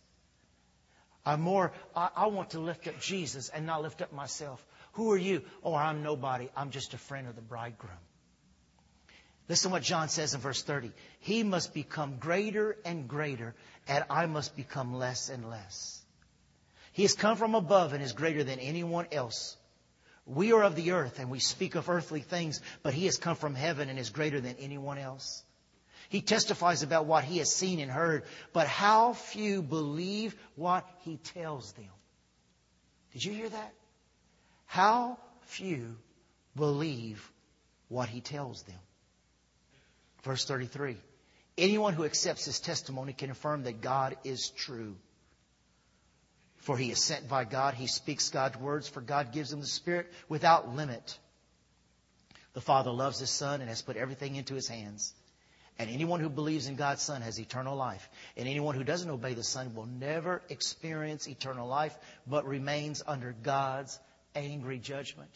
I'm 1.24 1.42
more, 1.42 1.72
I, 1.96 2.10
I 2.16 2.28
want 2.28 2.52
to 2.52 2.60
lift 2.60 2.88
up 2.88 3.00
Jesus 3.00 3.50
and 3.50 3.68
not 3.68 3.84
lift 3.84 4.02
up 4.02 4.12
myself. 4.12 4.66
Who 4.96 5.12
are 5.12 5.18
you? 5.18 5.44
Oh, 5.64 5.76
I'm 5.76 6.04
nobody. 6.04 6.50
I'm 6.56 6.72
just 6.72 6.94
a 6.94 6.98
friend 6.98 7.28
of 7.28 7.36
the 7.36 7.42
bridegroom. 7.42 7.92
Listen 9.48 9.70
to 9.70 9.74
what 9.74 9.84
John 9.84 10.10
says 10.10 10.34
in 10.34 10.42
verse 10.42 10.64
30. 10.64 10.92
He 11.20 11.44
must 11.44 11.74
become 11.74 12.18
greater 12.18 12.78
and 12.84 13.08
greater, 13.08 13.54
and 13.88 14.04
I 14.10 14.26
must 14.26 14.56
become 14.56 14.96
less 14.96 15.30
and 15.30 15.50
less. 15.50 16.02
He 16.94 17.04
has 17.04 17.14
come 17.14 17.38
from 17.38 17.56
above 17.56 17.94
and 17.94 18.02
is 18.02 18.14
greater 18.14 18.44
than 18.44 18.60
anyone 18.60 19.08
else. 19.12 19.58
We 20.26 20.54
are 20.54 20.64
of 20.64 20.76
the 20.76 20.92
earth 20.92 21.20
and 21.20 21.30
we 21.30 21.40
speak 21.40 21.76
of 21.76 21.90
earthly 21.90 22.22
things, 22.22 22.62
but 22.82 22.94
he 22.94 23.06
has 23.06 23.18
come 23.18 23.36
from 23.36 23.54
heaven 23.54 23.90
and 23.90 24.00
is 24.00 24.10
greater 24.10 24.40
than 24.40 24.56
anyone 24.60 24.98
else. 24.98 25.44
He 26.08 26.22
testifies 26.22 26.84
about 26.84 27.06
what 27.06 27.26
he 27.26 27.40
has 27.40 27.54
seen 27.54 27.80
and 27.80 27.92
heard, 27.92 28.24
but 28.54 28.68
how 28.68 29.14
few 29.14 29.62
believe 29.62 30.36
what 30.56 30.88
he 31.04 31.18
tells 31.18 31.74
them. 31.74 31.86
Did 33.12 33.26
you 33.26 33.34
hear 33.34 33.50
that? 33.50 33.74
How 34.66 35.18
few 35.42 35.96
believe 36.56 37.32
what 37.88 38.10
he 38.10 38.22
tells 38.22 38.64
them. 38.64 38.80
Verse 40.24 40.46
33. 40.46 40.98
Anyone 41.58 41.94
who 41.94 42.04
accepts 42.04 42.46
his 42.46 42.60
testimony 42.60 43.14
can 43.14 43.30
affirm 43.30 43.64
that 43.64 43.82
God 43.82 44.18
is 44.24 44.50
true. 44.50 44.96
For 46.58 46.78
he 46.78 46.92
is 46.92 47.04
sent 47.04 47.30
by 47.30 47.46
God. 47.46 47.76
He 47.76 47.88
speaks 47.88 48.30
God's 48.30 48.58
words, 48.58 48.88
for 48.88 49.02
God 49.02 49.32
gives 49.32 49.54
him 49.54 49.62
the 49.62 49.68
Spirit 49.68 50.12
without 50.28 50.76
limit. 50.76 51.18
The 52.54 52.62
Father 52.62 52.92
loves 52.92 53.20
his 53.20 53.30
Son 53.30 53.62
and 53.62 53.70
has 53.70 53.82
put 53.82 53.98
everything 53.98 54.36
into 54.36 54.56
his 54.56 54.68
hands. 54.68 55.14
And 55.78 55.90
anyone 55.90 56.22
who 56.22 56.30
believes 56.30 56.68
in 56.68 56.76
God's 56.76 57.02
Son 57.02 57.22
has 57.22 57.40
eternal 57.40 57.76
life. 57.76 58.10
And 58.36 58.48
anyone 58.48 58.76
who 58.76 58.84
doesn't 58.84 59.10
obey 59.10 59.34
the 59.34 59.44
Son 59.44 59.76
will 59.76 59.86
never 59.86 60.42
experience 60.50 61.28
eternal 61.28 61.68
life, 61.68 61.96
but 62.26 62.46
remains 62.48 63.04
under 63.06 63.34
God's 63.44 64.00
angry 64.36 64.80
judgment. 64.80 65.32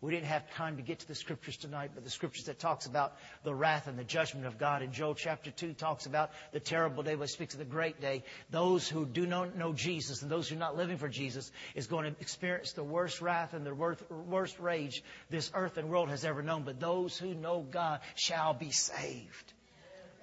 We 0.00 0.12
didn't 0.12 0.26
have 0.26 0.54
time 0.56 0.76
to 0.76 0.82
get 0.82 0.98
to 0.98 1.08
the 1.08 1.14
scriptures 1.14 1.56
tonight, 1.56 1.92
but 1.94 2.04
the 2.04 2.10
scriptures 2.10 2.44
that 2.44 2.58
talks 2.58 2.84
about 2.84 3.14
the 3.42 3.54
wrath 3.54 3.86
and 3.86 3.98
the 3.98 4.04
judgment 4.04 4.46
of 4.46 4.58
God 4.58 4.82
in 4.82 4.92
Joel 4.92 5.14
chapter 5.14 5.50
2 5.50 5.72
talks 5.72 6.04
about 6.04 6.30
the 6.52 6.60
terrible 6.60 7.02
day, 7.02 7.14
but 7.14 7.30
speaks 7.30 7.54
of 7.54 7.58
the 7.58 7.64
great 7.64 8.02
day. 8.02 8.22
Those 8.50 8.86
who 8.86 9.06
do 9.06 9.24
not 9.26 9.56
know 9.56 9.72
Jesus 9.72 10.20
and 10.20 10.30
those 10.30 10.46
who 10.46 10.56
are 10.56 10.58
not 10.58 10.76
living 10.76 10.98
for 10.98 11.08
Jesus 11.08 11.50
is 11.74 11.86
going 11.86 12.04
to 12.04 12.20
experience 12.20 12.72
the 12.72 12.84
worst 12.84 13.22
wrath 13.22 13.54
and 13.54 13.64
the 13.64 13.74
worst 13.74 14.58
rage 14.58 15.02
this 15.30 15.50
earth 15.54 15.78
and 15.78 15.88
world 15.88 16.10
has 16.10 16.26
ever 16.26 16.42
known. 16.42 16.64
But 16.64 16.80
those 16.80 17.16
who 17.16 17.32
know 17.34 17.62
God 17.62 18.00
shall 18.14 18.52
be 18.52 18.72
saved. 18.72 19.54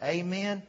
Amen. 0.03 0.61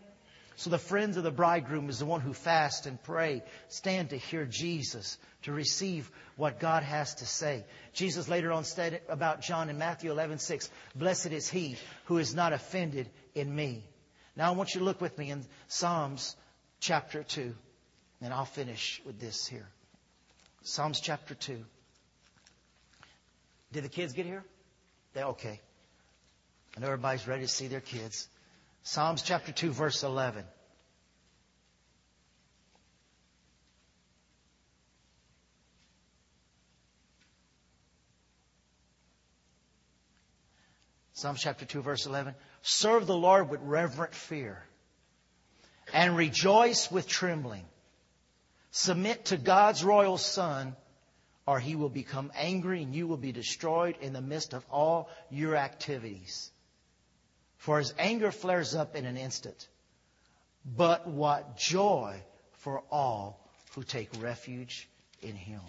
So 0.63 0.71
the 0.71 0.79
friends 0.79 1.17
of 1.17 1.25
the 1.25 1.33
bridegroom 1.33 1.89
is 1.91 1.99
the 1.99 2.07
one 2.07 2.21
who 2.21 2.33
fast 2.33 2.87
and 2.87 3.03
pray, 3.03 3.43
stand 3.67 4.11
to 4.11 4.17
hear 4.17 4.45
Jesus, 4.45 5.19
to 5.43 5.51
receive 5.51 6.09
what 6.37 6.61
God 6.61 6.85
has 6.85 7.17
to 7.17 7.27
say. 7.27 7.65
Jesus 7.95 8.29
later 8.29 8.53
on 8.53 8.63
said 8.63 9.03
about 9.09 9.41
John 9.41 9.71
in 9.71 9.77
Matthew 9.77 10.13
11:6, 10.13 10.71
"Blessed 10.95 11.33
is 11.33 11.49
he 11.49 11.77
who 12.05 12.19
is 12.19 12.33
not 12.33 12.53
offended 12.53 13.11
in 13.35 13.53
me." 13.53 13.83
Now 14.37 14.53
I 14.53 14.55
want 14.55 14.73
you 14.73 14.79
to 14.79 14.85
look 14.85 15.01
with 15.01 15.19
me 15.19 15.33
in 15.33 15.45
Psalms 15.67 16.37
chapter 16.79 17.25
2, 17.25 17.57
and 18.21 18.33
I'll 18.33 18.45
finish 18.45 19.03
with 19.05 19.19
this 19.19 19.49
here. 19.49 19.69
Psalms 20.63 21.01
chapter 21.01 21.35
2. 21.35 21.67
Did 23.73 23.83
the 23.83 23.89
kids 23.89 24.13
get 24.13 24.27
here? 24.27 24.45
They 25.13 25.25
okay. 25.25 25.61
I 26.77 26.81
know 26.81 26.87
everybody's 26.87 27.27
ready 27.27 27.43
to 27.43 27.49
see 27.49 27.67
their 27.67 27.81
kids. 27.81 28.29
Psalms 28.83 29.23
chapter 29.23 29.53
2, 29.53 29.71
verse 29.71 30.03
11. 30.03 30.45
Psalms 41.13 41.41
chapter 41.41 41.65
2, 41.65 41.83
verse 41.83 42.07
11. 42.07 42.35
Serve 42.63 43.07
the 43.07 43.17
Lord 43.17 43.49
with 43.49 43.61
reverent 43.63 44.13
fear 44.13 44.65
and 45.93 46.17
rejoice 46.17 46.91
with 46.91 47.07
trembling. 47.07 47.65
Submit 48.73 49.27
to 49.27 49.37
God's 49.37 49.85
royal 49.85 50.19
Son, 50.19 50.75
or 51.47 51.61
he 51.61 51.77
will 51.77 51.91
become 51.91 52.33
angry 52.35 52.83
and 52.83 52.93
you 52.93 53.07
will 53.07 53.17
be 53.17 53.31
destroyed 53.31 53.97
in 54.01 54.13
the 54.13 54.21
midst 54.21 54.53
of 54.53 54.65
all 54.69 55.09
your 55.31 55.55
activities. 55.55 56.51
For 57.63 57.79
his 57.79 57.95
anger 57.97 58.33
flares 58.33 58.75
up 58.75 58.97
in 58.97 59.07
an 59.07 59.17
instant. 59.17 59.69
But 60.65 61.07
what 61.07 61.57
joy 61.57 62.21
for 62.55 62.83
all 62.91 63.49
who 63.77 63.85
take 63.85 64.09
refuge 64.21 64.89
in 65.23 65.37
him. 65.37 65.61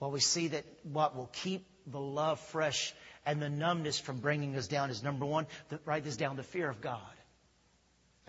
Well, 0.00 0.10
we 0.10 0.18
see 0.18 0.48
that 0.48 0.64
what 0.82 1.14
will 1.14 1.30
keep 1.32 1.64
the 1.86 2.00
love 2.00 2.40
fresh 2.40 2.92
and 3.24 3.40
the 3.40 3.48
numbness 3.48 4.00
from 4.00 4.18
bringing 4.18 4.56
us 4.56 4.66
down 4.66 4.90
is 4.90 5.00
number 5.00 5.24
one, 5.24 5.46
the, 5.68 5.78
write 5.84 6.02
this 6.02 6.16
down, 6.16 6.34
the 6.34 6.42
fear 6.42 6.68
of 6.68 6.80
God. 6.80 7.00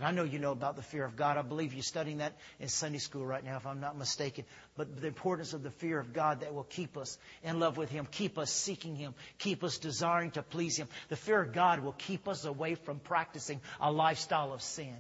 And 0.02 0.08
I 0.08 0.12
know 0.14 0.24
you 0.24 0.40
know 0.40 0.52
about 0.52 0.76
the 0.76 0.82
fear 0.82 1.06
of 1.06 1.16
God. 1.16 1.38
I 1.38 1.44
believe 1.44 1.76
you're 1.76 1.84
studying 1.84 2.18
that 2.18 2.34
in 2.60 2.70
Sunday 2.70 2.98
school 2.98 3.24
right 3.24 3.46
now, 3.46 3.58
if 3.58 3.68
I'm 3.68 3.80
not 3.80 3.96
mistaken. 3.96 4.46
But 4.76 5.00
the 5.00 5.06
importance 5.06 5.54
of 5.54 5.62
the 5.62 5.70
fear 5.70 6.00
of 6.00 6.12
God 6.12 6.40
that 6.40 6.56
will 6.56 6.64
keep 6.64 6.98
us 6.98 7.20
in 7.44 7.60
love 7.60 7.78
with 7.78 7.92
Him, 7.92 8.08
keep 8.10 8.40
us 8.40 8.52
seeking 8.52 8.96
Him, 8.96 9.14
keep 9.38 9.64
us 9.64 9.78
desiring 9.78 10.32
to 10.32 10.42
please 10.42 10.76
Him. 10.76 10.88
The 11.10 11.16
fear 11.16 11.40
of 11.40 11.54
God 11.54 11.82
will 11.82 11.92
keep 11.92 12.28
us 12.28 12.46
away 12.46 12.74
from 12.74 12.98
practicing 12.98 13.62
a 13.80 13.92
lifestyle 13.92 14.54
of 14.54 14.64
sin. 14.64 14.98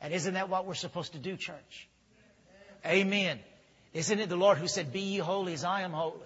And 0.00 0.14
isn't 0.14 0.34
that 0.34 0.48
what 0.48 0.64
we're 0.64 0.74
supposed 0.74 1.14
to 1.14 1.18
do, 1.18 1.36
church? 1.36 1.88
Amen. 2.86 3.40
Isn't 3.92 4.20
it 4.20 4.28
the 4.28 4.36
Lord 4.36 4.58
who 4.58 4.68
said, 4.68 4.92
Be 4.92 5.00
ye 5.00 5.18
holy 5.18 5.54
as 5.54 5.64
I 5.64 5.80
am 5.80 5.90
holy? 5.90 6.20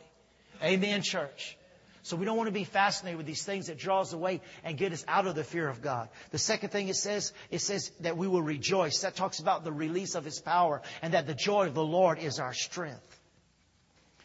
Amen, 0.62 1.00
church. 1.00 1.56
So 2.02 2.16
we 2.16 2.24
don't 2.24 2.36
want 2.36 2.48
to 2.48 2.52
be 2.52 2.64
fascinated 2.64 3.18
with 3.18 3.26
these 3.26 3.44
things 3.44 3.66
that 3.66 3.78
draw 3.78 4.00
us 4.00 4.12
away 4.12 4.40
and 4.64 4.78
get 4.78 4.92
us 4.92 5.04
out 5.06 5.26
of 5.26 5.34
the 5.34 5.44
fear 5.44 5.68
of 5.68 5.82
God. 5.82 6.08
The 6.30 6.38
second 6.38 6.70
thing 6.70 6.88
it 6.88 6.96
says, 6.96 7.32
it 7.50 7.60
says 7.60 7.90
that 8.00 8.16
we 8.16 8.26
will 8.26 8.42
rejoice. 8.42 9.00
That 9.00 9.16
talks 9.16 9.38
about 9.38 9.64
the 9.64 9.72
release 9.72 10.14
of 10.14 10.24
His 10.24 10.40
power 10.40 10.82
and 11.02 11.14
that 11.14 11.26
the 11.26 11.34
joy 11.34 11.66
of 11.66 11.74
the 11.74 11.84
Lord 11.84 12.18
is 12.18 12.38
our 12.38 12.54
strength. 12.54 13.20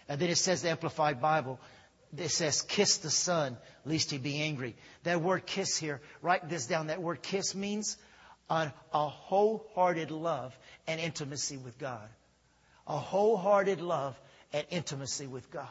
And 0.07 0.19
then 0.19 0.29
it 0.29 0.37
says, 0.37 0.61
the 0.61 0.69
Amplified 0.69 1.19
Bible, 1.19 1.59
it 2.17 2.29
says, 2.29 2.61
kiss 2.61 2.97
the 2.97 3.09
Son, 3.09 3.57
lest 3.85 4.11
he 4.11 4.17
be 4.17 4.41
angry. 4.41 4.75
That 5.03 5.21
word 5.21 5.45
kiss 5.45 5.77
here, 5.77 6.01
write 6.21 6.47
this 6.47 6.67
down. 6.67 6.87
That 6.87 7.01
word 7.01 7.21
kiss 7.21 7.55
means 7.55 7.97
a, 8.49 8.71
a 8.93 9.07
wholehearted 9.09 10.11
love 10.11 10.57
and 10.87 10.99
intimacy 11.01 11.57
with 11.57 11.77
God. 11.77 12.07
A 12.87 12.97
wholehearted 12.97 13.81
love 13.81 14.19
and 14.53 14.65
intimacy 14.69 15.27
with 15.27 15.49
God. 15.51 15.67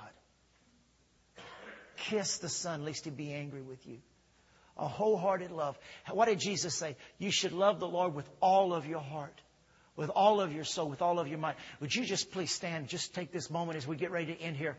Kiss 1.97 2.39
the 2.39 2.49
Son, 2.49 2.85
lest 2.85 3.05
he 3.05 3.11
be 3.11 3.33
angry 3.33 3.63
with 3.63 3.87
you. 3.87 3.99
A 4.77 4.89
wholehearted 4.89 5.51
love. 5.51 5.79
What 6.11 6.27
did 6.27 6.41
Jesus 6.41 6.75
say? 6.75 6.97
You 7.19 7.31
should 7.31 7.53
love 7.53 7.79
the 7.79 7.87
Lord 7.87 8.15
with 8.15 8.29
all 8.41 8.75
of 8.75 8.87
your 8.87 9.01
heart, 9.01 9.41
with 9.97 10.11
all 10.11 10.41
of 10.41 10.53
your 10.53 10.65
soul, 10.65 10.89
with 10.89 11.01
all 11.01 11.21
of 11.21 11.29
your 11.29 11.39
mind. 11.39 11.57
Would 11.81 11.95
you 11.95 12.05
just 12.05 12.33
please 12.33 12.51
stand, 12.51 12.89
just 12.89 13.15
take 13.15 13.31
this 13.31 13.51
moment 13.51 13.77
as 13.77 13.87
we 13.87 13.97
get 13.97 14.11
ready 14.11 14.35
to 14.35 14.41
end 14.41 14.57
here. 14.57 14.77